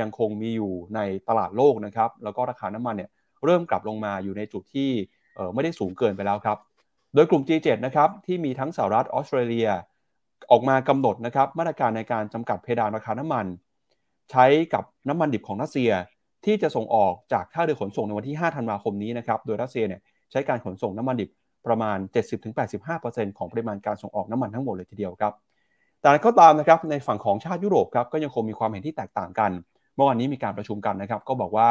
[0.00, 3.10] ยังคงมีอยู่ในตลาดโลกนะครับแล้วก็ราคาน้ำมันเนี่ย
[3.44, 4.90] เริ่มกลับลงมาอยู่ในจุดที่
[5.54, 6.58] ไม่ได้สูงเกินไปแล้วครับ
[7.14, 9.68] โดยกลุ่ม G7 นะครับที่มีทั้งสหรัฐออสเตรเลีย
[10.50, 13.46] ออกมากำหนดนะครับมาตรการในการจำกัดเพดานราคาน้ำมัน
[14.30, 15.90] ใช้กับน้ำมันดิบของรัสเซีย
[16.44, 20.00] ที่จะส่งออกจากท่าเรือขนส่งในวันที่ 5 ธันวาคมนี้นะครับ โดยรัสเซียเนี่ย
[20.30, 21.30] ใช้การขนส่งน้ำมันดิบ
[21.66, 21.98] ประมาณ
[22.68, 25.32] 70-85%ของปริมาณการส่งออกน้ำมันทั้งหมดเลยทีเดียวครับ
[26.00, 29.50] แต่ก็ตามนะครับในฝั่งของชาติยุโรปครับก็ยังคงมีความเห็นที่แตกต่างกัน
[29.94, 31.68] เมื่อวานนี้มีการประชุมกันนะครับ ก็บอกว่า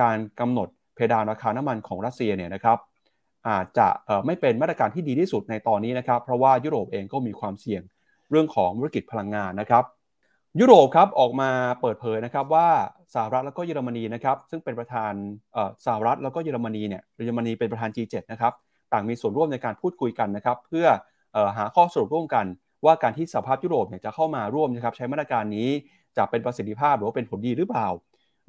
[0.00, 2.78] การกำหนดเพดานราคาน้ำมันของรัสเซียเนี่ยนะครับ
[3.48, 3.88] อาจจะ
[4.26, 7.82] ไม่เป็นมาตรการที่ดีที่สุดในตอนนี้นะครับ เพราะว่ายุโรปเองก็มีความเสี่ยง
[8.30, 9.84] เรื่องของธุรกิจพลังงานนะครับ
[10.60, 12.68] ยุโรปครับออกมาเปิดเผยนะครับว่า
[13.14, 15.12] สหรัฐแล้วก็เยอรมนีนะครับซึ่งเป็นประธาน
[15.84, 18.52] สหรัฐแล้วก็เยอรมนีเนี่ยเยอรมนีเป็นประธาน G7 นะครับ
[18.92, 20.86] ต่างมีส่วนร่วมในการพูดคุยกันนะครับเพื่อ
[21.56, 22.46] หาข้อสรุปร่วมกัน
[22.84, 25.68] ว่าการที่สหภาพยุโรปเนี่ยจะเข้ามาร่วมนะครับใช้มาตรการนี้
[26.16, 27.88] จะเป็นประสิทธิภาพหรือว่าเป็นผลดีหรือเปล่า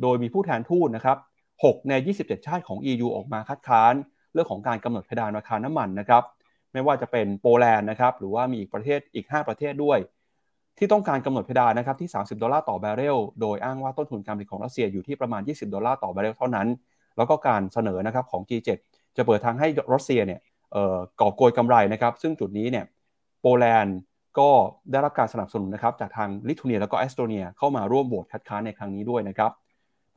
[0.01, 1.17] โดยมีผู้แทนทูตนะครับ
[1.53, 3.93] 6 ใน 27 ชาติของ EU ออกมาคัดค้าน
[4.33, 6.23] เรื่องของการกำหนดเพดานราคาน้ำมันนะครับ
[6.73, 9.99] ไม่ว่าจะเป็นโปแลนด์นะครับ หรือว่ามีอีกประเทศอีก 5 ประเทศด้วย
[10.77, 16.67] ที่ต้องการกำหนดเพดานนะครับที่ 30 ดอลลาร์ต่อบาร์เรล โดยอ้างว่าต้นทุนการผลิตของรัสเซียอยู่ที่ประมาณ 20 ดอลลาร์ต่อบาร์เรลเท่านั้น
[17.17, 18.69] แล้วก็การเสนอนะครับของ G7
[19.17, 20.39] จะเปิดทางให้รัสเซียเนี่ย
[21.21, 22.85] ก่อโกยกำไรนะครับ ซึ่งจุดนี้เนี่ย
[23.41, 23.97] โปแลนด์
[24.39, 24.49] ก็
[24.91, 29.51] ได้รับการสนับสนุนนะครับจากทางลิทัวเนียแล้วก็เอสโตเนียเข้ามาร่วมโหวตคัดค้านในครั้งนี้ด้วยนะครับ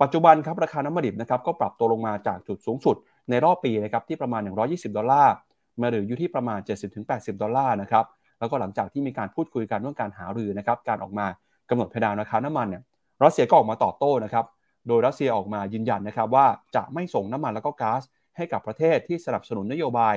[0.02, 2.96] ปัจจุบันครับราคาน้ำมันดิบนะครับก็ปรับตัวลงมาจากจุดสูงสุด
[3.30, 5.34] ในรอบปีนะครับที่ประมาณ 120 ดอลลาร์
[5.80, 6.58] มาหรืออยู่ที่ประมาณ
[7.00, 8.04] 70-80 ดอลลาร์นะครับ
[8.38, 11.26] แล้วก็หลังจากที่มีการพูดคุยกันเรื่องการหารือนะครับการออกมา
[11.70, 12.82] กำหนดเพดานราคาน้ำมันเนี่ย
[13.24, 14.44] รัสเซียก็ออกมาตอบโต้นะครับ
[14.88, 18.02] โดยรัสเซียออกมายืนยันนะครับว่าจะไม่ส่งน้ำมันแล้วก็ก๊าซ
[18.36, 20.16] ให้กับประเทศที่สนับสนุนนโยบาย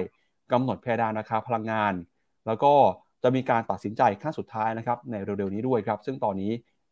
[0.51, 1.93] กำหนดเพดานราคาพลังงาน
[2.47, 2.73] แล้วก็
[3.23, 6.51] จะมีการตัดสินใจขั้นสุดท้ายนะครับในเร็วๆนี้ด้วยครับซึ่งตอนนี้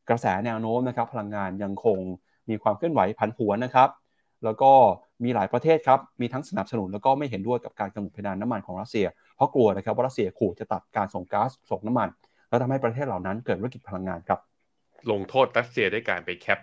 [0.09, 1.99] กระแสแนวโน้มนะครับพลังงานยังคง
[2.49, 3.89] มีความเคลื่อนไหวผันผวนนะครับ
[4.43, 4.71] แล้วก็
[5.23, 9.07] มีหลายประเทศครับมีทั้งสนับสนุนแล้วก็ไม่เห็นด้วยกับการกำหนดเพดานน้ำมันของรัสเซีย
[9.37, 12.09] เพราะกลัวนะครับว่ารัสเซียขู่จะตัดการส่งก๊าซส่งน้ำมัน
[12.49, 14.39] แล้วทำให้ประเทศเหล่านั้นเกิดวิกฤตพลังงานครับ
[15.11, 16.59] ลงโทษรัสเซียด้วยการไป cap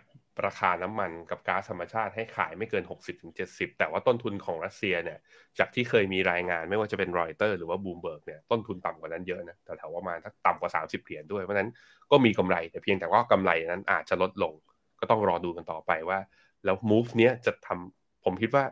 [0.47, 2.85] ราคาน้ำมันกับก๊าซธรรมชาติให้ขายไม่เกิน
[3.31, 5.19] 60-70 แต่ว่าต้นทุนของรัสเซียเนี่ย
[5.59, 10.15] จากที่เคยมีรายงานไม่ว่าจะเป็นรอยเตอร์หรือว่าบลูมเบิร์กเนี่ยต้นทุนต่ำกว่านั้นเยอะนะแต่แถวประมาณ
[10.47, 11.71] ต่ำกว่า 30 เหรียญด้วย เพราะนั้น
[12.11, 14.55] ก็มีกำไรแต่เพียงแต่ว่ากำไรนั้นอาจจะลดลง
[15.01, 16.19] ก็ต้องรอดูกันต่อไปว่า
[16.65, 18.65] แล้ว move เนี้ยจะทำผมคิดว่า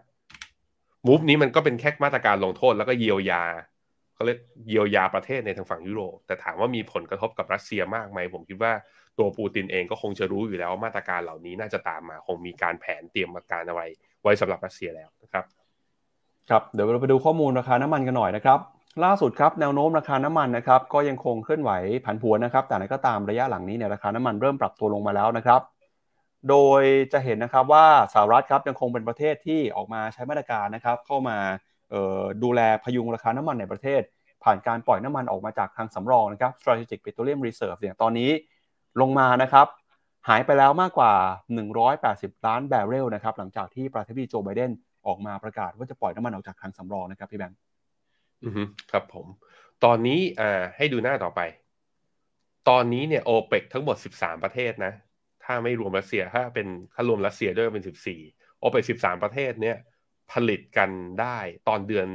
[1.07, 3.45] move นี้มันก็เป็นแค่มาตรการลงโทษแล้วก็เยียวยา
[4.23, 8.73] เขาเรียกเยียวยาประเทศในทางฝั่งยุโรปแต่ถามว่ามีผลกระทบกับรัสเซียมากไหมผมคิดว่า
[9.19, 13.87] ตัวปูตินเองก็คงจะรู้อยู่แล้วว่ามาตรการเหล่านี้น่าจะตามมาคงมีการแผนเตรียมมาการอาไว้
[14.23, 15.45] ไว้สำหรับรัสเซียแล้วนะครับ
[16.51, 18.59] ครับเดี๋ยวเราไปดูข้อมูลราคาน้ำมันกันหน่อยนะครับ
[19.05, 21.71] ล่าสุดครับแนวโน้มราคาน้ำมันนะครับก็ยังคงเคลื่อนไหว
[22.05, 25.61] ผันผวนนะครับแต่ในก็ตามระยะหลังนี้เนี่ยราคาน้ำมันเริ่มปรับตัวลงมาแล้วนะครับ
[26.49, 31.39] โดยจะเห็นนะครับว่าสหรัฐครับยังคงเป็นประเทศที่ออกมาใช้มาตรการนะครับเข้ามา
[32.43, 34.03] ดูแลพยุงราคาน้ำมันในประเทศ
[34.45, 38.31] ผ่านการปล่อยน้ำมันออกมาจากทางสำรองนะครับ strategic petroleum reserve เนี่ยตอนนี้
[39.01, 39.67] ลงมานะครับ
[40.29, 41.13] หายไปแล้วมากกว่า
[41.79, 44.71] 180 ล้านแบเรลนะครับหลังจากที่ประธานาธิบดีโจไบเดน
[45.07, 47.59] ออกมาประกาศว่าจะปล่อยน้ำมันออกจากทางสำรองนะครับพี่แบงค์
[48.45, 48.53] อือ
[48.91, 49.27] ครับผม
[49.85, 51.41] ตอนนี้อ่าให้ดูหน้าต่อไป
[52.69, 54.93] ตอนนี้เนี่ยโอเปกทั้งหมด 13 ประเทศนะ
[55.45, 57.85] ถ้าไม่รวมรัสเซียถ้าเป็นถ้ารวมรัสเซียด้วยเป็น
[58.23, 59.77] 14โอเปก13 ประเทศเนี่ย
[60.33, 62.09] ผลิตกันได้ตอนเดือน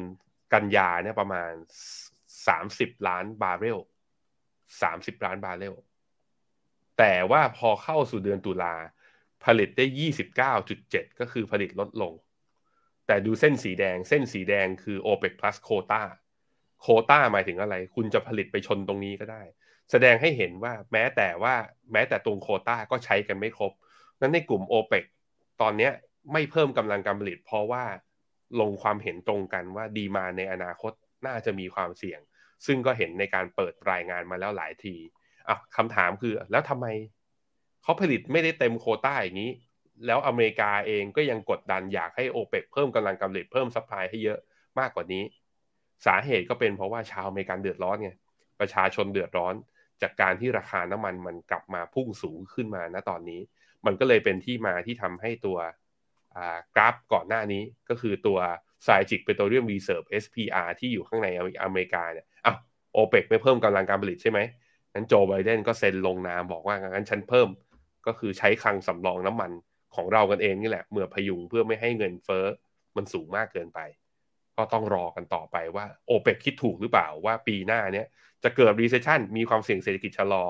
[0.54, 1.52] กันยาเนี่ยประมาณ
[2.30, 3.80] 30ล้านบาร์เรล
[4.52, 5.76] 30ล้านบาร์เรล
[6.98, 8.76] แต่ว่าพอเข้าสู่เดือนตุลา
[9.46, 9.86] ผลิตได้
[10.52, 12.14] 29.7ก็คือผลิตลดลง
[13.08, 16.02] แต่ดูเส้นสีแดง เส้นสีแดงคือ OPEC plus quota
[16.82, 19.42] โคต้าหมายถึงอะไร คุณจะผลิตไปชนตรงนี้ก็ได้
[19.92, 21.56] แสดงให้เห็นว่าแม้แต่ว่า
[21.92, 23.72] แม้แต่ตรงโคต้าก็ใช้กันไม่ครบ
[24.22, 25.04] นั้นในกลุ่ม OPEC
[25.62, 25.90] ตอนนี้
[26.32, 27.86] ไม่เพิ่มกำลังการผลิต เพราะว่า
[28.60, 30.92] ลงความเห็นตรงกันว่าดีมาในอนาคต
[31.28, 32.20] น่าจะมีความเสี่ยง
[32.66, 34.96] ซึ่งก็เห็นในการเปิดรายงานมาแล้วหลายที
[35.48, 36.88] อะคำถามคือแล้วทำไม
[37.84, 39.52] เขาผลิตไม่ได้เต็มโควต้าอย่างนี้
[40.06, 44.40] แล้วอเมริกาเองก็ยังกดดันอยากให้โอเปกเพิ่มกำลังการผลิตเพิ่ม supply ให้เยอะ
[44.80, 45.24] มากกว่านี้
[46.06, 48.12] สาเหตุก็เป็นเพราะว่าชาวอเมริกันเดือดร้อนไง
[48.60, 49.56] ประชาชนเดือดร้อน
[50.02, 53.42] จากการที่ราคาน้ำมันมันกลับมาพุ่งสูงขึ้นมาณตอนนี้
[53.86, 55.58] มันก็เลยเป็นที่มาที่ทำให้ตัว
[56.76, 58.40] กราฟก่อนหน้านี้ก็คือตัว
[58.86, 61.28] s i g i c Petroleum Reserve SPR ที่อยู่ข้างใน
[61.64, 62.58] อเมริกาเนี่ยอ้าว
[62.94, 64.40] โอเปกไม่เพิ่มกำลังการผลิตใช่ไหม
[64.94, 67.50] งั้นโจไบเดนก็เซ็นลงนามบอกว่างั้นฉันเพิ่ม
[68.08, 69.52] ก็คือใช้คลังสำรองน้ำมัน
[69.96, 72.46] ของเรากันเองนี่แหละเพื่อพยุงเพื่อไม่ให้เงินเฟ้อ
[72.96, 73.80] มันสูงมากเกินไป
[74.58, 78.08] ก็ต้องรอกันต่อไปว่าโอเปกคิดถูกหรือเปล่าว่าปีหน้าเนี้ย
[78.44, 80.44] จะเกิด recession มีความเสี่ยงเศรษฐกิจชะลอ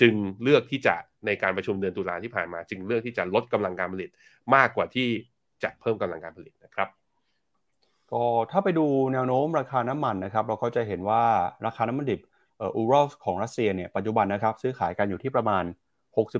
[0.00, 0.94] จึงเลือกที่จะ
[1.26, 4.08] ในการประชุมเดือนตุลาที่ผ่านมา จึงเลือกที่จะลดกำลังการผลิต
[4.54, 5.08] มากกว่าที่
[5.62, 6.88] จะเพิ่มกำลังการผลิตนะครับ
[8.12, 11.22] ก็ถ้าไปดูแนวโน้มราคาน้ำมันนะครับ เราก็จะเห็นว่า
[11.66, 12.20] ราคาน้ำมันดิบ
[12.76, 15.64] อูรัลของรัสเซียเนี่ยปัจจุบันนะครับ ซื้อขายกันอยู่ที่ประมาณ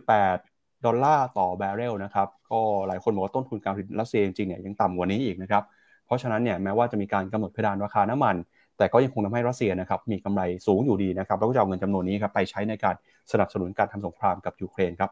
[0.04, 5.62] 68 ดอลลาร์ต่อแบเรลนะครับ ก็หลายคนบอกว่าต้นทุนการผลิตรัสเซียจริงๆเนี่ยยังต่ำกว่านี้อีกนะครับ
[6.06, 8.36] เพราะฉะนั้นเนี่ยแม้ว่าจะมีการกำหนดเพดานราคาน้ำมัน
[8.80, 12.94] แต่ก็ยังคงทำให้รัสเซียนะครับมีกำไรสูงอยู่ดีนะครับแล้วก็จะเอาเงินจำนวนนี้ครับไปใช้ในการ
[13.32, 15.10] สนับสนุนการทำสงครามกับยูเครนครับ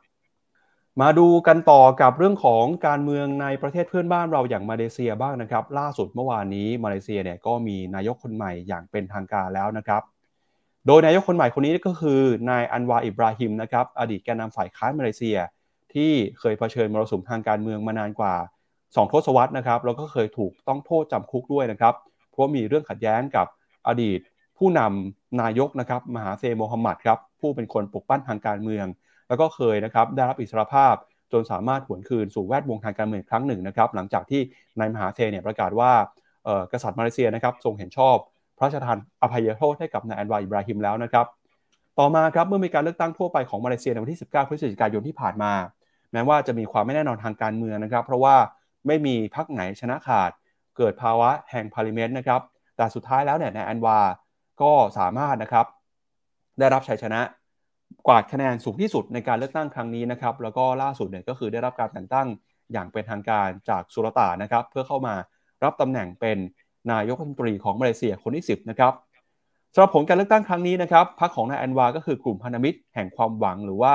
[1.00, 10.02] มาดูกันต่อกับเรื่องของการเมืองในประเทศเพื่อนบ้านเราอย่างมาเลเซียบ้างนะครับ ล่าสุดเมื่อวานนี้มาเลเซียเนี่ยก็มีนายกคนใหม่อย่างเป็นทางการแล้วนะครับ
[10.86, 15.38] โดยนายกคนใหม่คนนี้ก็คือนายอันวาอิบราฮิมนะครับอดีตแกนนำฝ่ายค้านมาเลเซีย
[15.94, 18.34] ที่เคยเผชิญมรสุมทางการเมืองมานานกว่า
[18.76, 21.94] 2 ทศวรรษนะครับแล้วก็เคยถูกต้องโทษจำคุกด้วยนะครับ
[22.30, 23.46] เพราะมีเรื่องขัดแย้งกับ
[23.88, 24.20] อดีต
[24.58, 28.86] ผู้นำนายกนะครับมหาเซโมฮัมหมัดครับผู้เป็นคนปลุกปั้นทางการเมือง
[29.28, 30.94] แล้วก็เคยนะครับได้รับอิสรภาพ
[31.32, 34.40] จนสามารถหวนคืนสู่แวดวงทางการเมืองครั้งหนึ่งนะครับหลังจากที่
[34.78, 35.92] นายมหาเซเนี่ยประกาศว่า
[36.72, 38.16] กษัตริย์มาเลเซียนะครับทรงเห็นชอบ
[38.58, 41.26] พระราชทานอภัยโทษให้กับนายอันวาอิบราฮิมแล้วนะครับ
[41.98, 45.52] ต่อมาครับเมื่อมีการเลือกตั้งทั่วไปของมาเลเซียในวันที่ 19 พฤศจิกายนที่ผ่านมา
[46.12, 48.36] แม้ว่าจะมีความไม่แน่นอนทางการเมืองนะครับ เพราะว่า
[48.86, 50.30] ไม่มีพรรคไหนชนะขาด
[50.76, 52.40] เกิดภาวะแห่งพาริเมนต์นะครับ
[52.78, 53.98] แต่สุดท้ายแล้วเนี่ยนายอันวา
[54.62, 55.66] ก็สามารถนะครับ
[56.58, 57.20] ได้รับชัยชนะ
[58.06, 62.26] กวาดคะแนนสูงที่สุดในการเลือกตั้งครั้งนี้นะครับ แล้วก็ล่าสุดเนี่ยก็คือได้รับการแต่งตั้ง
[62.72, 65.14] อย่างเป็นทางการจากสุลต่านนะครับ เพื่อเข้ามา
[65.64, 66.38] รับตำแหน่งเป็น
[66.92, 68.92] นายกรัฐมนตรีของมาเลเซียคนที่ 10 นะครับ
[69.74, 73.94] สำหรับผลการเลือกตั้งครั้งนี้นะครับพรรคของนายอันวา ก็คือกลุ่มพันธมิตรแห่งความหวังหรือว่า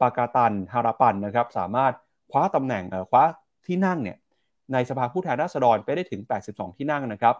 [0.00, 1.92] ปากาตันฮาราปันนะครับสามารถ
[2.30, 3.24] คว้าตำแหน่งคว้า
[3.66, 4.16] ที่นั่งเนี่ย
[4.72, 6.20] ในสภาผู้แทนราษฎรไปได้ถึง
[6.50, 7.34] 82 ที่นั่งนะครับ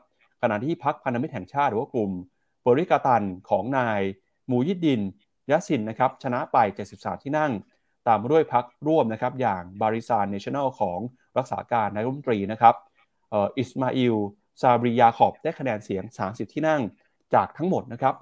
[0.45, 2.11] ขณะที่พรรคพันธมิตรแห่งชาติหรือว่ากลุ่ม
[2.67, 4.01] บริกาตันของนาย
[4.51, 5.01] มูยิดดิน
[5.51, 6.57] ยัสินนะครับชนะไป
[6.93, 7.53] 73 ที่นั่ง
[8.07, 10.99] ตามด้วยพรรคร่วมนะครับอย่างบาริซานเนชั่นแนลของ
[11.39, 12.75] รักษาการนายรัฐมนตรีนะครับ
[13.35, 14.17] อิสมาอิล
[14.61, 16.81] ซาบริยาขอบได้คะแนนเสียง 30 ที่นั่ง
[17.35, 18.15] จากทั้งหมดนะครับ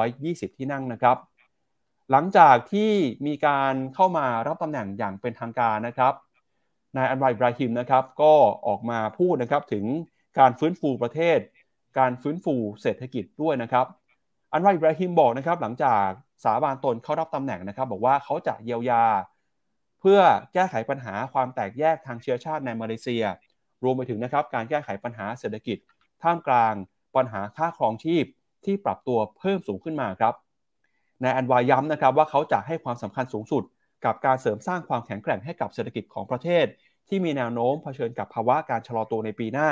[0.00, 1.16] 220 ที่นั่งนะครับ
[2.10, 2.92] หลังจากที่
[3.26, 6.14] มีการเข้ามารับตำแหน่งอย่างเป็นทางการนะครับ
[6.96, 8.34] นายอันวายบราฮิมนะครับก็
[8.66, 9.84] ออกมาพูดนะครับถึง
[10.38, 11.38] การฟื้นฟูประเทศ
[11.98, 13.86] การฟื้นฟูเศรษฐกิจด้วยนะครับ
[14.52, 16.06] อันวายบราฮิมบอกนะครับ หลังจาก
[16.44, 19.04] สาบานตนเข้ารับตำแหน่งนะครับ บอกว่าเขาจะเยียวยา
[20.00, 20.20] เพื่อ
[20.52, 23.24] แก้ไขปัญหาความแตกแยกทางเชื้อชาติในมาเลเซีย
[23.84, 25.78] รวมไปถึงนะครับการแก้ไขปัญหาเศรษฐกิจ
[26.22, 26.74] ท่ามกลาง
[27.16, 28.24] ปัญหาค่าครองชีพ
[28.64, 30.34] ที่ปรับตัวเพิ่มสูงขึ้นมาครับ
[31.22, 33.62] นายอันวาย้ำนะครับว่าเขาจะให้ความสำคัญสูงสุด
[34.04, 36.66] กับการเสริมสร้างความแข็งแกร่งให้กับเศรษฐกิจของประเทศ
[37.08, 39.70] ที่มีแนวโน้มเผชิญกับภาวะการชะลอตัวในปีหน้า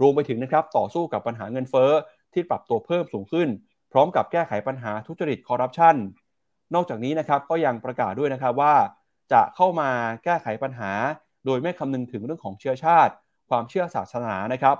[0.00, 1.90] รวมไปถึงนะครับต่อสู้กับปัญหาเงินเฟ้อ
[2.34, 3.48] ที่ปรับตัวเพิ่มสูงขึ้น
[3.92, 5.96] พร้อมกับแก้ไขปัญหาทุจริตคอร์รัปชัน
[6.74, 8.74] นอกจากนี้นะครับก็ยังประกาศด้วยนะครับว่า
[9.32, 9.90] จะเข้ามา
[10.24, 10.90] แก้ไขปัญหา
[11.46, 13.12] โดยไม่คำนึงถึงเรื่องของเชื้อชาติ
[13.50, 14.76] ความเชื่อศาสนานะครับ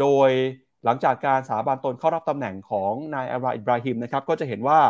[0.00, 0.30] โดย
[0.84, 4.80] หลังจากการสาบานตนเข้ารับตำแหน่งของนายอาราอิบราฮิมนะครับก็จะเห็นว่า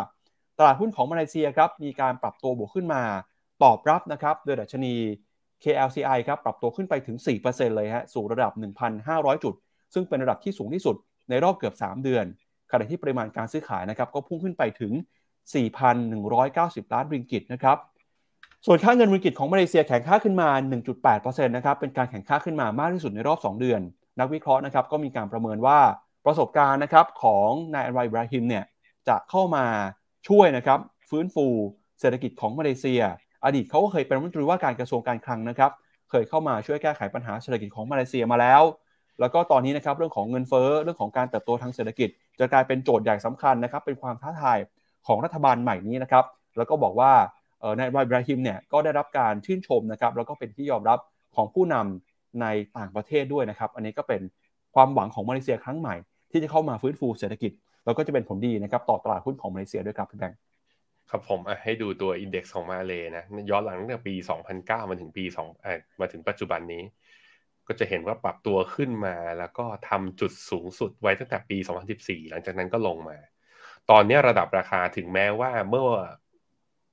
[0.59, 3.03] ตลาดหุ้นของมาเลเซียครับมีการปรับตัวบวกขึ้นมา
[3.63, 4.95] ตอบรับนะครับโดยดัชนี
[5.63, 8.53] KLCI ครับปรับตัวขึ้นไปถึง 4%เลยฮะสู่ระดับ
[8.97, 9.53] 1,500 จุด
[9.93, 10.95] ซึ่งเป็นระดับที่สูงที่สุด
[11.29, 12.25] ในรอบเกือบ 3 เดือน
[12.71, 14.91] ขณะที่ปริมาณการซื้อขายนะครับก็พุ่งขึ้นไปถึง
[15.73, 17.77] 4,190 ล้านริงกิตนะครับ
[18.65, 20.49] ส่วนค่าเงินริงกิตของมาเลเซียแข็งค่าขึ้นมา
[20.97, 23.81] 1.8%นะครับ เป็นการแข่งค่าขึ้นมามากที่สุดในรอบ 2 เดือน
[24.19, 25.79] นักวิเคราะห์นะครับก็มีการประเมินว่า
[26.25, 28.63] ประสบการณ์นะครับของนายอันวายบราฮิมเนี่ย
[29.07, 29.65] จะเข้ามา
[30.27, 31.45] ช่วยนะครับฟื้นฟู
[31.99, 33.01] เศรษฐกิจของมาเลเซีย
[33.45, 35.71] อดีตเขาก็เคยเป็นรัฐมนตรีว่าการกระทรวงการคลังนะครับ
[36.09, 38.63] เคยเข้ามาช่วยแก้ไขปัญหาเศรษฐกิจของมาเลเซียมาแล้ว
[39.19, 44.57] แล้วก็ตอนนี้นะครับเรื่องของเงินเฟ้อเรื่องของการเติบโตทางเศรษฐกิจ จะกลายเป็นโจทย์ใหญ่สำคัญนะครับ เป็นความท้าทาย
[45.07, 46.25] ของรัฐบาลใหม่นี้นะครับ
[46.57, 47.11] แล้วก็บอกว่า
[47.79, 50.99] นายบราฮิมเนี่ยก็ได้รับการชื่นชมนะครับ แล้วก็เป็นที่ยอมรับ
[51.35, 52.45] ของผู้นำใน
[52.77, 54.21] ต่างประเทศด้วยนะครับ อันนี้ก็เป็น
[54.75, 55.95] ความหวังของมาเลเซียครั้งใหม่
[56.31, 57.51] ที่จะเข้ามาฟื้นฟูเศรษฐกิจ
[57.85, 60.39] แล้วก็จะเป็นผลดีนะครับต่อตลาดหุ้นของมาเลเซียด้วยครับพี่แบงค์
[61.09, 64.15] ครับผมให้ดูตัวอินเด็กซ์ของมาเลยนะย้อนหลังตั้งแต่ปี
[64.51, 65.23] 2009 มาถึงปี
[65.57, 66.83] 2มาถึงปัจจุบันนี้
[67.67, 71.57] ก็จะเห็นว่าปรับตัวขึ้นมาแล้วก็ทำจุดสูงสุดไว้ตั้งแต่ปี
[71.93, 73.17] 2014 หลังจากนั้นก็ลงมา
[73.91, 75.85] ตอนนี้ระดับราคาถึงแม้ว่าเมื่อ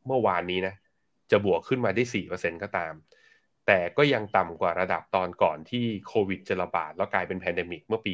[0.07, 0.75] เมื่อวานนี้นะ
[1.31, 2.95] จะบวกขึ้นมาได้ 4%ก็ตาม
[3.67, 8.13] แต่ก็ยังต่ำกว่าระดับตอนก่อนที่โควิดจะระบาดแล้วกลายเป็น pandemic เมื่อปี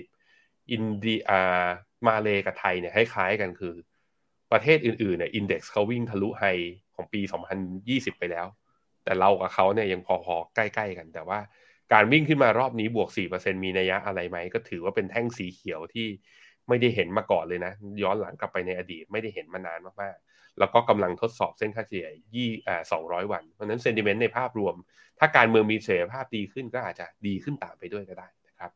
[0.00, 1.20] 2020 อินเดีย
[2.06, 3.74] มาเลกับไทยเนี่ยคล้ายๆกันคือ
[4.52, 6.44] ประเทศอื่นๆเนี่ย index เขาวิ่งทะลุ high
[6.94, 7.20] ของปี
[7.70, 8.46] 2020 ไปแล้ว
[9.04, 11.38] แต่เรากับเขาเนี่ยยังพอๆ ใกล้ๆกัน แต่ว่า
[11.92, 16.08] การวิ่งขึ้นมารอบนี้บวก 4%มีนัยยะอะไรไหม ก็ถือว่าเป็นแท่งสีเขียวที่
[16.68, 17.72] ไม่ได้เห็นมาก่อนเลยนะ
[18.02, 20.16] ย้อนหลังกลับไปในอดีตไม่ได้เห็นมานานมาก
[20.58, 24.74] แล้วก็กำลังทดสอบเส้นค่าเฉลี่ยยี่อ่าสองร้อยวัน เพราะนั้นเซนติเมนต์ในภาพรวม
[25.18, 28.70] ถ้าการเมืองมีเสถียรภาพดีขึ้นก็อาจจะดีขึ้นตามไปด้วยก็ได้นะครับ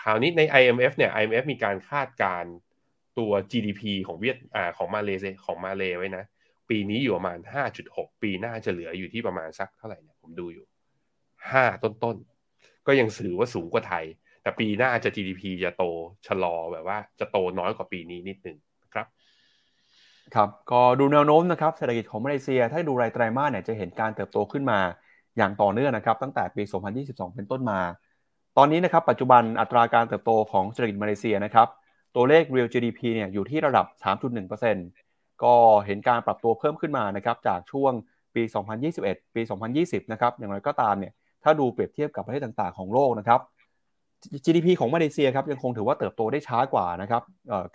[0.00, 2.44] คราวนี้ใน IMF เนี่ย IMF มีการคาดการ
[3.18, 6.24] ตัว GDP ของเวียดอ่าของมาเลเซียของมาเลไว้นะ
[6.70, 7.38] ปีนี้อยู่ประมาณ
[7.80, 10.66] 5.6 ปีหน้าจะเหลืออยู่ที่ประมาณสักเท่าไหร่เนี่ยผมดูอยู่
[11.24, 14.04] 5 ต้นๆก็ยังสื่อว่าสูงกว่าไทย
[14.42, 15.84] แต่ปีหน้าจะ GDP จะโต
[16.26, 18.56] ชะลอแบบว่า จะโตน้อยกว่าปีนี้นิดนึง
[18.94, 19.06] ครับ
[20.34, 24.80] ครับก็ดูแนวโน้มนะครับเศรษฐกิจของมาเลเซีย ถ้าดูรายไตรมาสเนี่ยจะเห็นการเติบโตขึ้นมา
[25.36, 26.62] อย่างต่อเนื่องนะครับ ตั้งแต่ปี
[26.98, 27.80] 2022 เป็นต้นมา
[28.56, 31.68] ตอนนี้นะครับ ปัจจุบันอัตราการเติบโตของเศรษฐกิจมาเลเซียนะครับ
[32.16, 35.54] ตัวเลข real GDP เนี่ยอยู่ที่ระดับ 3.1%ก็
[35.86, 37.92] เห็นการปรับตัวเพิ่มขึ้นมานะครับจากช่วง
[38.34, 38.42] ปี
[38.88, 39.42] 2021 ปี
[39.76, 41.12] 2020 นะครับ อย่างไรก็ตามเนี่ย
[41.44, 43.40] ถ้าดูเปรียบเทียบกับประเทศต่างๆ ของโลกนะครับ
[44.44, 47.22] GDP ของมาเลเซียครับยังคงถือว่าเติบโตได้ช้ากว่านะครับ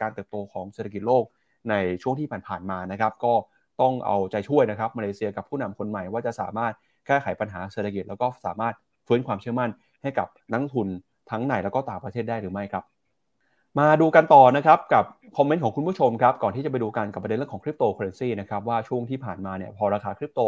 [0.02, 1.26] การเติบโตของเศรษฐกิจโลก
[1.70, 3.34] ในช่วงที่ผ่านๆมานะครับ ก็
[3.82, 6.74] ต้องเอาใจช่วยนะครับมาเลเซียกับผู้นำคนใหม่ว่าจะสามารถ
[7.08, 8.74] แก้ไขปัญหาเศรษฐกิจแล้วก็สามารถ
[9.08, 9.70] ฟื้นความเชื่อมั่น
[10.02, 10.88] ให้กับนักลงทุน
[11.32, 12.84] ทั้งในแล้วก็ต่างประเทศได้หรือไม่ครับ
[13.80, 15.04] มาดูกันต่อนะครับกับ
[15.38, 20.42] คอมเมนต์ของคุณผู้ชมครับก่อนที่จะไปดูกันกับประเด็นเรื่องของคริปโตเคอเรนซีนะครับว่าช่วงที่ผ่านมาเนี่ยพอราคาคริปโต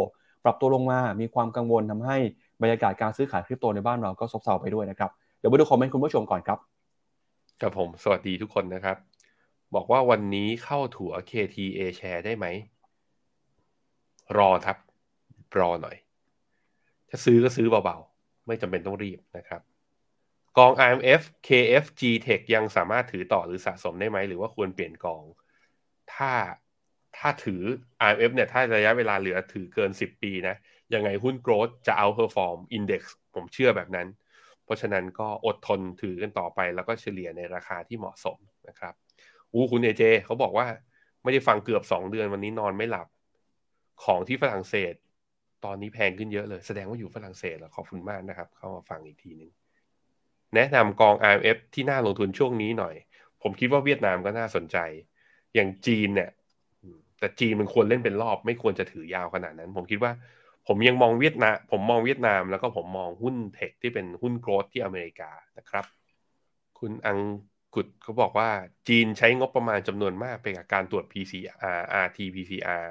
[0.44, 2.16] ปรับตัวลงมา มีความกังวลทำให้
[2.62, 6.58] บรรยากาศการซื้อขายคริปโตในบ้านเราก็ซบเซาไปด้วยนะครับเดี๋ยวไปดูคอมเมนต์คุณผู้ชมก่อนครับ
[7.60, 8.96] ครับผมสวัสดีทุกคนนะครับ
[9.74, 12.46] บอกว่าวันนี้เข้าถัว KTA share ได้ไหม
[14.38, 14.76] รอครับ
[15.58, 15.96] รอหน่อย
[17.08, 19.60] ถ้าซื้อก็ซื้อเบาๆ ไม่จำเป็นต้องรีบนะครับ
[20.56, 25.24] กอง IMF KFG Tech ยังสามารถถือต่อหรือสะสมได้ไหม หรือว่าควรเปลี่ยนกอง
[26.14, 26.32] ถ้า
[27.16, 27.62] ถ้าถือ
[28.00, 30.56] IMF เนี่ย ถ้าระยะเวลาเหลือถือเกิน 10 ปีนะ
[30.94, 34.08] ยังไงหุ้น growth จะ outperform index ผมเชื่อแบบนั้น
[34.64, 38.38] เพราะฉะนั้นก็อดทนถือกันต่อไป แล้วก็เฉลี่ยในราคาที่เหมาะสม
[38.68, 38.94] นะครับ
[39.52, 40.66] อู้คุณเอเจเขาบอกว่า
[41.22, 43.06] ไม่ได้ฟังเกือบ 2 เดือนวันนี้นอนไม่หลับ
[44.04, 44.94] ของที่ฝรั่งเศส
[45.64, 49.50] ตอนนี้แพงขึ้นเยอะเลย แสดงว่าอยู่ฝรั่งเศสแล้วขอบคุณมากนะครับ เข้ามาฟังอีกทีหนึ่ง
[50.54, 52.94] แนะนำกอง IMF ที่น่าลงทุนช่วงนี้หน่อย
[53.42, 54.76] ผมคิดว่าเวียดนามก็น่าสนใจ
[55.54, 56.30] อย่างจีนเนี่ย
[57.18, 60.12] แต่จีนมันควรเล่นเป็นรอบ ไม่ควรจะถือยาวขนาดนั้น ผมคิดว่า
[60.66, 65.84] ผมยังมองเวียดนามผมมองเวียดนามแล้วก็ผมมองหุ้นเทคที่เป็นหุ้นโกลด์ที่อเมริกานะครับ
[66.78, 67.18] คุณอัง
[67.74, 68.50] กุดเขาบอกว่า
[68.88, 72.84] จีนใช้งบประมาณจำนวนมากไปกับการตรวจ PCR RT PCR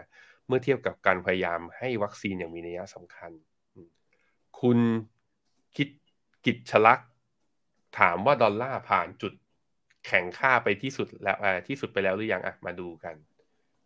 [0.47, 3.32] เมื่อเทียบกับการพยายามให้วัคซีนอย่างมีนัยสำคัญ
[4.62, 4.78] คุณ
[5.76, 5.88] คิด
[6.45, 7.03] กิจฉลักษ
[7.99, 9.33] ถามว่าดอลลาร์ผ่านจุด
[10.07, 11.37] แข็งค่าไปที่สุดแล้ว
[11.67, 13.15] ที่สุดไปแล้วหรือยังอะมาดูกัน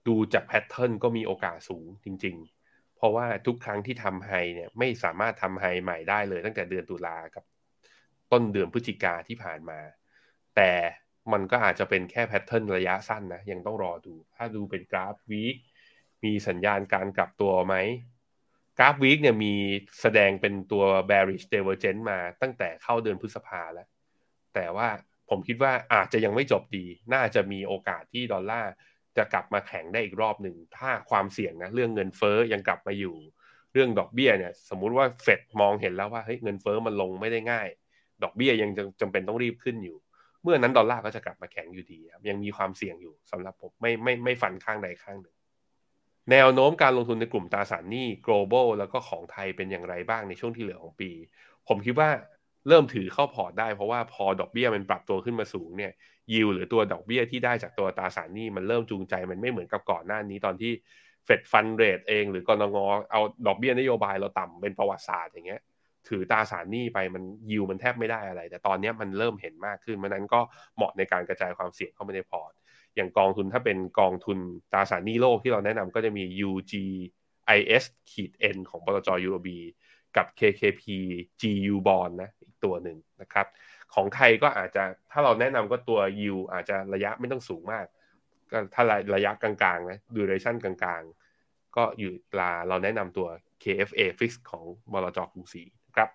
[0.08, 2.36] ดูจาก pattern ก็มีโอกาสสูงจริง
[2.66, 7.44] ๆ เพราะว่าทุกครั้งที่ทำ high เนี่ยไม่สามารถทำ high ใหม่ได้เลย ตั้งแต่เดือนตุลากับ
[8.32, 9.80] ต้นเดือนพฤศจิกาที่ผ่านมา
[10.56, 10.72] แต่
[11.32, 15.56] มันก็อาจจะเป็นแค่ pattern ระยะสั้นนะ ยังต้องรอดู ถ้าดูเป็นกราฟ week
[16.24, 17.76] มีสัญญาณการกลับตัวไหม
[18.78, 19.54] กราฟ week เนี่ยมี
[20.02, 23.88] แสดงเป็นตัว bearish divergence มาตั้งแต่เข้าเดือนพฤษภาแล้ว
[24.56, 24.90] แต่ว่า
[25.30, 28.72] ผมคิดว่าอาจจะยังไม่จบดี น่าจะมีโอกาสที่ดอลลาร์
[29.18, 33.16] จะกลับมาแข็งได้อีกรอบหนึ่ง ถ้าความเสี่ยงนะเรื่องเงินเฟ้อยังกลับมาอยู่
[33.74, 37.68] เรื่องดอกเบี้ยเนี่ย สมมุติว่าเฟดมองเห็นแล้วว่าเฮ้ยเงินเฟ้อมันลงไม่ได้ง่าย
[38.24, 38.70] ดอกเบี้ยยัง
[39.02, 39.98] จำเป็นต้องรีบขึ้นอยู่
[40.44, 45.36] เมื่อนั้นดอลลาร์ก็จะกลับมาแข็งอยู่ดีครับยังมีความเสี่ยงอยู่สำหรับผมไม่ไม่ไม่ฟันข้างใดข้างหนึ่ง
[46.32, 51.12] แนวโน้มการลงทุนในกลุ่มตราสารหนี้ global แล้วก็ของไทยเป็นอย่างไรบ้างในช่วงที่เหลือของปี
[51.68, 52.10] ผมคิดว่า
[52.68, 55.92] เริ่มถือเข้าพอร์ตได้เพราะว่าพอดอกเบี้ยมันปรับตัวขึ้นมาสูงเนี่ย
[56.34, 60.72] ยิวหรือตัวดอกเบี้ยที่ได้จากตัวตราสารหนี้มันเริ่มจูงใจมันไม่เหมือนกับก่อนหน้านี้ตอนที่
[61.26, 62.88] เฟด fund rate เอง หรือกนง.
[63.12, 65.62] เอาดอกเบี้ยนโยบายเราต่ำเป็นประวัติศาสตร์อย่างเงี้ย
[66.08, 70.40] ถือตราสารหนี้ไปมันยิวมันแทบไม่ได้อะไร แต่ตอนนี้มันเริ่มเห็นมากขึ้นมันนั้นก็
[70.76, 72.52] เหมาะในการกระจายความเสี่ยงเข้าไปในพอร์ต
[72.96, 74.38] อย่างกองทุนถ้าเป็นกองทุน
[74.72, 79.50] ตราสารหนี้โลกที่เราแนะนำก็จะมี UGIS ขีด N ของบลจ UOB
[80.18, 80.84] กับ KKP
[81.42, 82.30] GU Bond นะ
[82.66, 83.48] ตัวหนึ่งนะครับ
[83.94, 86.00] ของไทยก็อาจจะถ้าเราแนะนำก็ตัว
[86.34, 87.86] U อาจจะระยะไม่ต้องสูงมาก
[88.52, 88.84] ก็ถ้า
[89.16, 93.28] ระยะกลางๆนะ duration กลางๆ ก็อยู่ลาเราแนะนำตัว
[93.64, 95.64] KFA Fix ของบลจกรุงศรี
[95.96, 96.10] ครับ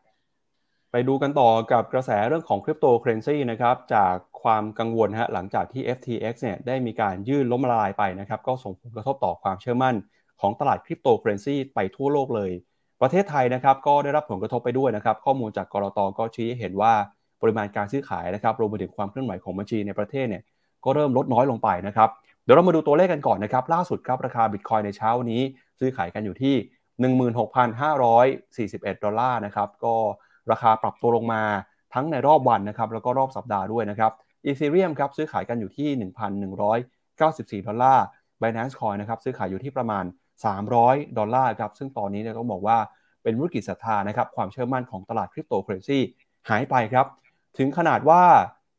[0.90, 9.94] ไปดูกันต่อกับกระแสเรื่องของคริปโตเคเรนซีนะครับจากความกังวลฮะหลังจากที่ FTX เนี่ยได้มีการยื่นล้มละลายไปนะครับก็ส่งผลกระทบต่อความเชื่อมั่น
[10.40, 12.50] ของตลาดคริปโตเคเรนซีไปทั่วโลกเลย
[13.00, 16.92] ประเทศไทยนะครับก็ได้รับผลกระทบไปด้วยนะครับ ข้อมูลจากกรตก็ชี้ให้เห็นว่า
[17.42, 20.42] ปริมาณการซื้อขายนะครับรวมไปถึงความเคลื่อนไหวของบัญชีในประเทศเนี่ย
[20.84, 22.08] ก็เริ่มลดน้อยลงไปนะครับ
[22.44, 25.42] เดี๋ยวเรามาดูตัวเลขกันก่อนนะครับ ล่าสุดครับราคาบิตคอยในเช้านี้
[25.78, 26.54] ซื้อขายกันอยู่ที่
[27.84, 29.94] 16,541 ดอลลาร์นะครับก็
[30.50, 31.42] ราคาปรับตัวลงมา
[31.94, 34.12] ทั้งในรอบวันนะครับแล้วก็รอบสัปดาห์ด้วยนะครับ
[34.44, 35.88] อีเธเรียมครับซื้อขายกันอยู่ที่
[37.62, 38.04] 1,194 ดอลลาร์
[38.40, 40.04] Binance Coin นะครับซื้อขายอยู่ที่ประมาณ
[40.44, 42.78] 300 ดอลลาร์ครับซึ่งตอนนี้เนี่ยต้องบอกว่า
[43.22, 45.98] เป็นธุรกิจศรัทธานะครับความเชื่อมั่นของตลาดคริปโตเคอเรนซี
[46.48, 47.06] หายไปครับ
[47.58, 48.22] ถึงขนาดว่า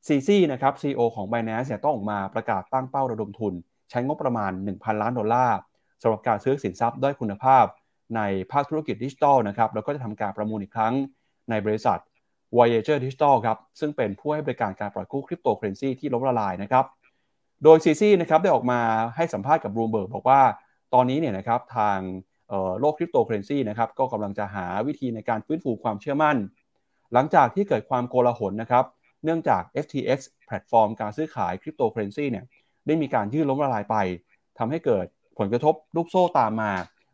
[0.08, 3.54] ซีซีนะครับ CEO ของ Binance เนี่ยต้องออกมาประกาศตั้งเป้าระดมทุน
[3.90, 5.58] ใช้งบประมาณ 1,000 ล้านดอลลาร์
[6.02, 7.66] สำหรับการซื้อสินทรัพย์ด้วยคุณภาพ
[8.16, 10.94] ในภาคธุรกิจดิจิทัลนะครับแล้วก็จะทำการประมูลอีกครั้ง
[11.50, 12.00] ในบริษัท
[12.56, 16.86] Voyager Digital ครับซึ่งเป็นผู้ให้บริการการปล่อยกู้คริปโตเคอเรนซีที่ล้มละลายนะครับ
[17.64, 18.80] โดย CZ นะครับได้ออกมา
[19.16, 20.42] ให้สัมภาษณ์กับบรูเบิร์กบอกว่า
[20.94, 22.00] ตอนนี้เนี่ยนะครับทาง
[22.80, 26.38] โลกคริปโตเคอเรนซีนะครับก็กำลังจะหาวิธีในการฟื้นฟูความเชื่อมั่น
[27.14, 28.86] หลังจากที่เกิดความโกลาหลนะครับ
[29.24, 32.46] เนื่องจาก FTX แพลตฟอร์มการซื้อขายคริปโตเคอเรนซีเนี่ย
[32.88, 33.96] ได้มีการยื่นล้มละลายไป
[34.58, 35.06] ทำให้เกิด
[35.40, 36.72] ผลกระทบลูกโซ่ตามมา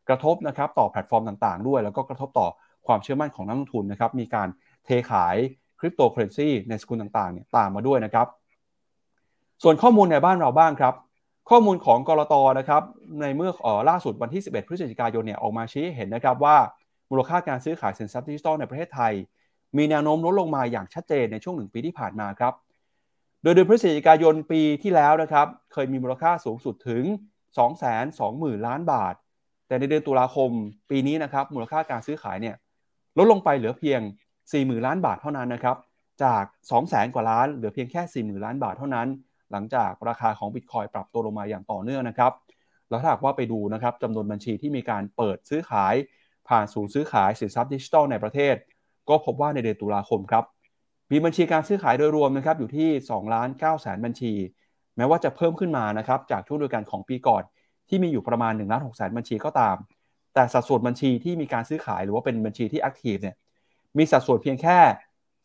[0.10, 2.48] กระทบนะครับต่อแพลตฟอร์มต่างๆ ด้วย แล้วก็กระทบต่อ
[2.88, 4.48] ความเชื่อมั่นของนักลงทุนนะครับมีการ
[4.86, 5.36] เทขาย
[5.80, 8.28] คริปโตเคอเรนซีในสกุลต่างๆเนี่ยตามมาด้วยนะครับ
[9.64, 10.94] ส่วนข้อมูลในบ้านเราบ้างครับ
[11.50, 12.84] ข้อมูลของก.ล.ต.นะครับ
[13.22, 16.58] ในเมื่อล่าสุดวันที่ 11 พฤศจิกายนเนี่ยออกมาชี้เห็นนะครับว่า
[17.10, 19.14] มูลค่าการซื้อขายสินทรัพย์ดิจิทัลในประเทศไทย
[19.78, 22.54] มีแนวโน้มลดลงมาอย่างชัดเจนในช่วงหนึ่งปีที่ผ่านมาครับ
[23.42, 27.04] โดยเดือนพฤศจิกายนปีที่แล้วนะครับเคยมีมูลค่าสูงสุดถึง
[27.86, 29.14] 220,000 ล้านบาท
[29.68, 30.50] แต่ในเดือนตุลาคม
[30.90, 32.56] ปีนี้นะครับมูลค่าการซื้อขายเนี่ย
[33.18, 34.02] ลดลงไปเหลือเพียง
[34.42, 35.78] 40,000 ล้านบาทเท่านั้นนะครับ
[36.24, 36.44] จาก
[36.80, 39.08] 200,000 กว่าล้านเหลือเพียงแค่ 40,000 ล้านบาทเท่านั้น
[39.54, 42.32] หลังจากราคาของบิตคอยปรับตัวลงมาอย่างต่อเนื่องนะครับ
[42.90, 45.96] แล้วถ้าหากว่าไปดูนะครับจำนวนบัญชีที่มีการเปิดซื้อขาย
[46.48, 48.56] ผ่านศูนย์ซื้อขายสินทรัพย์ดิจิทัลในประเทศ
[49.10, 50.44] ก็พบว่าในเดือนตุลาคมครับ
[51.12, 54.34] มีบัญชีการซื้อขายโดยรวมนะครับอยู่ที่2ล้าน9แสนบัญชี
[54.98, 57.44] แม้ว่าจะเพิ่มขึ้นมานะครับจากช่วงเดียวกันของปีก่อน
[57.90, 59.76] ที่มีอยู่ประมาณ1ล้าน6แสนบัญชีก็ตาม
[60.34, 63.36] แต่สัดส่วนบัญชีที่มีการซื้อขายหรือว่าเป็นบัญชีที่ active เนี่ย
[63.98, 64.78] มีสัดส่วนเพียงแค่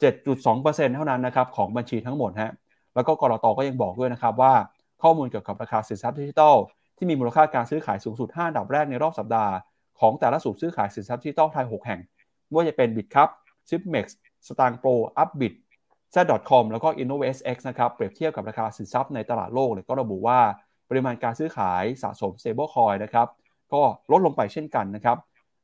[0.01, 2.53] 7.2%เท่านั้นนะครับของบัญชีทั้งหมดฮะ
[2.99, 4.53] แล้วก็ก.ล.ต.ก็ยังบอกด้วยนะครับว่า
[5.03, 6.57] ข้อมูลเกี่ยวกับราคาสินทรัพย์ดิจิทัล
[6.97, 9.53] ที่มีมูลค่าการซื้อขายสูงสุด 5 อันดับแรกในรอบสัปดาห์
[10.01, 12.01] ของแต่ละสูตรซื้อขายสินทรัพย์ดิจิทัลไทย 6 แห่ง
[12.47, 13.31] ไม่ว่าจะเป็น Bitcup,
[13.71, 14.07] Zipmex,
[14.47, 15.55] s t a n g Pro, Upbit,
[16.15, 20.39] z.com แล้วก็ InnovSX นะครับเปรียบเทียบกับราคาสินทรัพย์ในตลาดโลกเลยก็ระบุว่า
[20.89, 23.29] ปริมาณการซื้อขายสะสม Stablecoin นะครับ
[23.73, 23.83] ก็
[24.13, 25.19] ลดลงไปเช่นกันนะครับ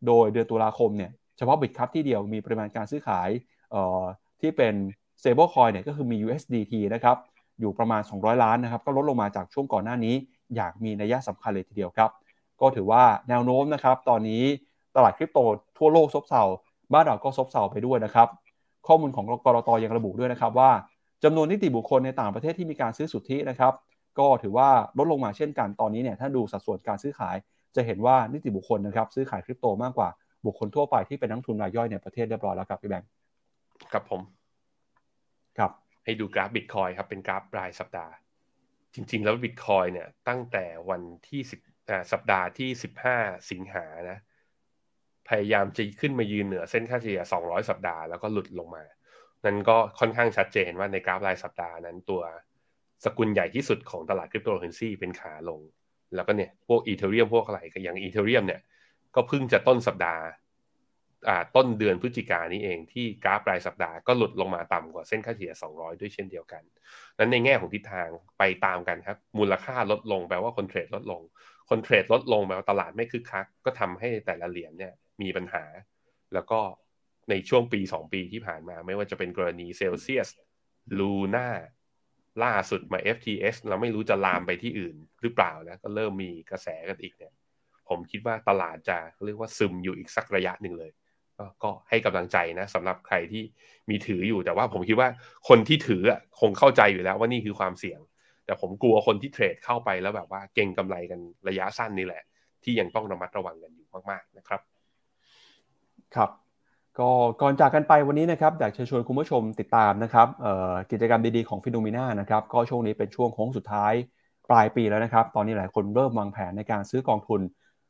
[0.07, 3.29] โดยเดือนตุลาคมเนี่ยเฉพาะ Bitcup ที่เดียวมีปริมาณการซื้อขาย
[4.41, 4.75] ที่เป็น
[5.21, 7.17] Stablecoin เนี่ยก็คือมี USDT นะครับ
[7.61, 10.15] อยู่ประมาณ 200 ล้านนะครับก็ลดลงมาจากช่วงก่อนหน้านี้
[10.55, 12.11] อย่างมีนัยสำคัญเลยทีเดียวครับ
[12.61, 14.43] ก็ถือว่าแนวโน้มนะครับตอนนี้
[14.97, 15.39] ตลาดคริปโต
[15.79, 16.43] ทั่วโลกซบเซา
[16.93, 18.29] บ้านเราก็ซบเซาไปด้วยนะครับ
[18.87, 20.71] ข้อมูลของกรตยังระบุด้วยนะครับว่า
[21.25, 23.73] จำนวนนิติบุคคลในต่างประเทศที่มีการซื้อสุทธินะครับ
[24.19, 27.37] ก็ถือว่าลดลงมาเช่นกันตอนนี้เนี่ยถ้าดูสัดส่วนการซื้อขาย
[27.77, 30.09] จะเห็นว่านิติบุคคลนะครับซื้อขายคริปโตมากกว่า
[30.47, 33.09] บุคคลทั่วไปที่เป็นนักทุนรายย่อยในประเทศเรียบร้อยแล้วครับพี่แบงค์
[33.93, 34.21] ครับผม
[36.05, 38.13] ให้ดูกราฟบิตคอยน์ครับเป็นกราฟรายสัปดาห์
[38.95, 41.61] จริง ๆ แล้วบิตคอยน์เนี่ยตั้งแต่วันที่สิบ
[42.13, 43.17] สัปดาห์ที่สิบห้า
[43.51, 44.19] สิงหานะ
[45.29, 48.85] พยายามจะขึ้นมายืนเหนือเส้นค่าเฉลี่ย200 สัปดาห์แล้วก็หลุดลงมา
[49.45, 52.23] นั้นก็ค่อนข้างชัดเจนว่าในกราฟรายสัปดาห์นั้นตัว
[53.05, 55.61] สกุลใหญ่ที่สุดของตลาดคริปโตเคอเรนซีเป็นขาลง
[56.15, 58.61] แล้วก็เนี่ยพวก Ethereum พวกอะไรก็อย่าง Ethereum เนี่ย
[59.15, 60.23] ก็เพิ่งจะต้นสัปดาห์
[61.57, 66.63] ต้นเดือนพฤศจิกายนนี้เองที่กราฟรายสัปดาห์ก็หลุดลงมาต่ำกว่าเส้นค่าเฉลี่ย 200 ด้วยเช่นเดียวกัน
[67.19, 68.09] นั้นในแง่ของทิศทาง
[68.39, 71.23] ไปตามกันครับ มูลค่าลดลงแปลว่าคนเทรดลดลง
[71.71, 75.65] คนเทรดลดลงแปลว่าตลาดไม่คึกคัก ก็ทำให้แต่ละเหรียญเนี่ยมีปัญหา
[76.35, 76.61] แล้วก็
[77.31, 80.29] ในช่วงปี 2 ปีที่ผ่านมา ไม่ว่าจะเป็นกรณีเซลเซียส
[80.99, 81.49] ลูน่า
[82.45, 87.33] ล่าสุดมา FTS เราไม่รู้จะลามไปที่อื่นหรือเปล่านะก็เริ่มมีกระแสกันอีกเนี่ย
[87.89, 90.91] ผมคิดว่าตลาดจะเรียกว่าซึมอยู่อีกสักระยะหนึ่งเลย
[91.63, 93.43] ก็ให้กำลังใจนะสำหรับใครที่
[93.91, 95.09] มีถืออยู่แต่ว่าผมคิดว่า
[95.49, 96.03] คนที่ถือ
[96.41, 98.01] คงเข้าใจอยู่แล้วว่านี่คือความเสี่ยง
[98.45, 102.23] แต่ผมกลัวคนที่เทรดเข้าไปแล้วแบบว่าเก่งกำไรกันระยะสั้นนี่แหละ
[102.65, 104.61] ที่ยังต้องระมัดระวังกันอยู่มากๆนะครับ
[106.15, 106.31] ครับ
[106.99, 107.11] ก็
[107.43, 110.29] ก่อนจากกันไปวันนี้นะครับอยากเชิญชวนคุณผู้ชมติดตามนะครับ
[110.91, 113.93] กิจกรรมดีๆของฟิโนมิน่านะครับก็ช่วงนี้เป็นช่วงโค้งสุดท้าย
[114.51, 117.41] ปลายปีแล้วนะครับ ตอนนี้หลายคนเริ่มวางแผนในการซื้อกองทุน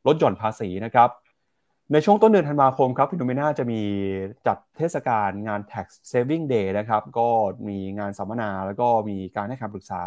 [0.07, 1.09] ลดหย่อนภาษีนะครับ
[1.93, 3.83] ในช่วงต้นเดือนธันวาคมครับ FINNOMENA จะมี
[4.47, 7.29] จัดเทศกาลงาน tax saving day นะครับ ก็
[7.69, 10.03] มีงานสัมมนาแล้วก็มีการให้คำปรึกษา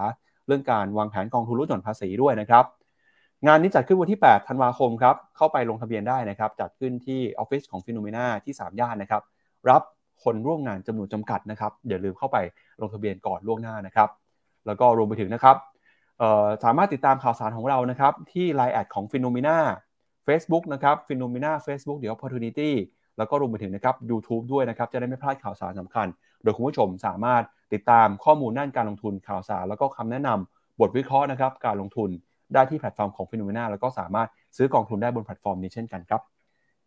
[0.47, 2.65] เรื่องการวางแผนกองทุนลดหย่อนภาษีด้วยนะครับ
[3.47, 9.21] งานนี้จัดขึ้นวันที่ 8 ธันวาคมครับ เข้าไปลงทะเบียนได้นะครับ จัดขึ้นที่ออฟฟิศของ FINNOMENA ที่ สามย่านนะครับ
[9.69, 9.81] รับ
[10.23, 12.37] คนร่วมงานจำนวนจำกัดนะครับอย่าลืมเข้าไป
[12.81, 14.09] ลงทะเบียนก่อนล่วงหน้านะครับ
[14.65, 15.55] แล้วก็รวมไปถึงนะครับ
[16.63, 19.57] สามารถติดตามข่าวสารของเรานะครับที่ Line แอดของ FINNOMENA
[20.27, 22.71] Facebook นะครับ FINNOMENA Facebook The Opportunity
[23.17, 26.07] แล้วก็รวมไปถึงนะครับ YouTube ด้วยนะครับ จะได้ไม่พลาดข่าวสารสำคัญ
[26.43, 32.09] โดยคุณผู้ชมสามารถติดตามข้อมูลด้านการลงทุนข่าวสาร แล้วก็คำแนะนำบทวิเคราะห์นะครับการลงทุน
[32.53, 36.21] ได้ที่แพลตฟอร์มของ FINNOMENA แล้วก็สามารถซื้อกองทุนได้บนแพลตฟอร์มนี้เช่นกันครับ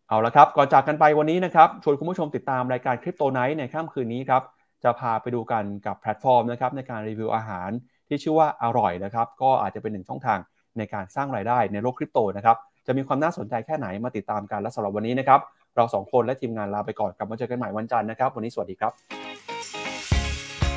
[0.09, 4.43] เอาละครับ ก่อนจากกันไปวันนี้นะครับ ชวนคุณผู้ชมติดตามรายการ Crypto Night ในค่ำคืนนี้ครับ
[4.85, 7.71] จะพาไปดูกันกับแพลตฟอร์มนะครับในการรีวิวอาหาร
[8.09, 10.39] ที่ชื่อว่าอร่อยนะครับ ก็อาจจะเป็นหนึ่งช่องทาง
[10.79, 12.57] ในการสร้างรายได้ในโลกคริปโตนะครับ
[12.87, 15.41] จะมีความน่าสนใจแค่ไหนมาติดตามกันและสำหรับวันนี้นะครับ
[15.77, 18.93] เราสองคนและทีมงานลาไปก่อนกลับมาเจอกันใหม่วันจันทร์นะครับ วันนี้สวัสดีครับ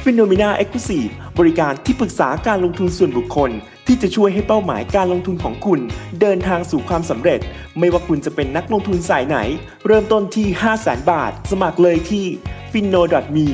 [0.03, 1.05] FINNOMENA Exclusive
[1.39, 3.51] บริการที่ปรึกษาการลงทุนส่วนบุคคล
[3.87, 5.79] ที่จะช่วยให้เป้าหมายการลงทุนของคุณ
[6.21, 7.39] เดินทางสู่ความสำเร็จ
[7.79, 9.37] ไม่ว่าคุณจะเป็นนักลงทุนสายไหน
[9.85, 12.25] เริ่มต้นที่ 5 0 0 0 0 0 บาท สมัครเลยที่
[12.71, 13.01] f i n o
[13.35, 13.45] m e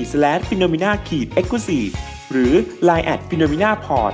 [0.50, 0.96] f i n o m i n a e
[1.44, 1.92] x c l u s i v e
[2.32, 2.54] หรือ
[2.88, 4.14] line at f i n o m i n a p o r t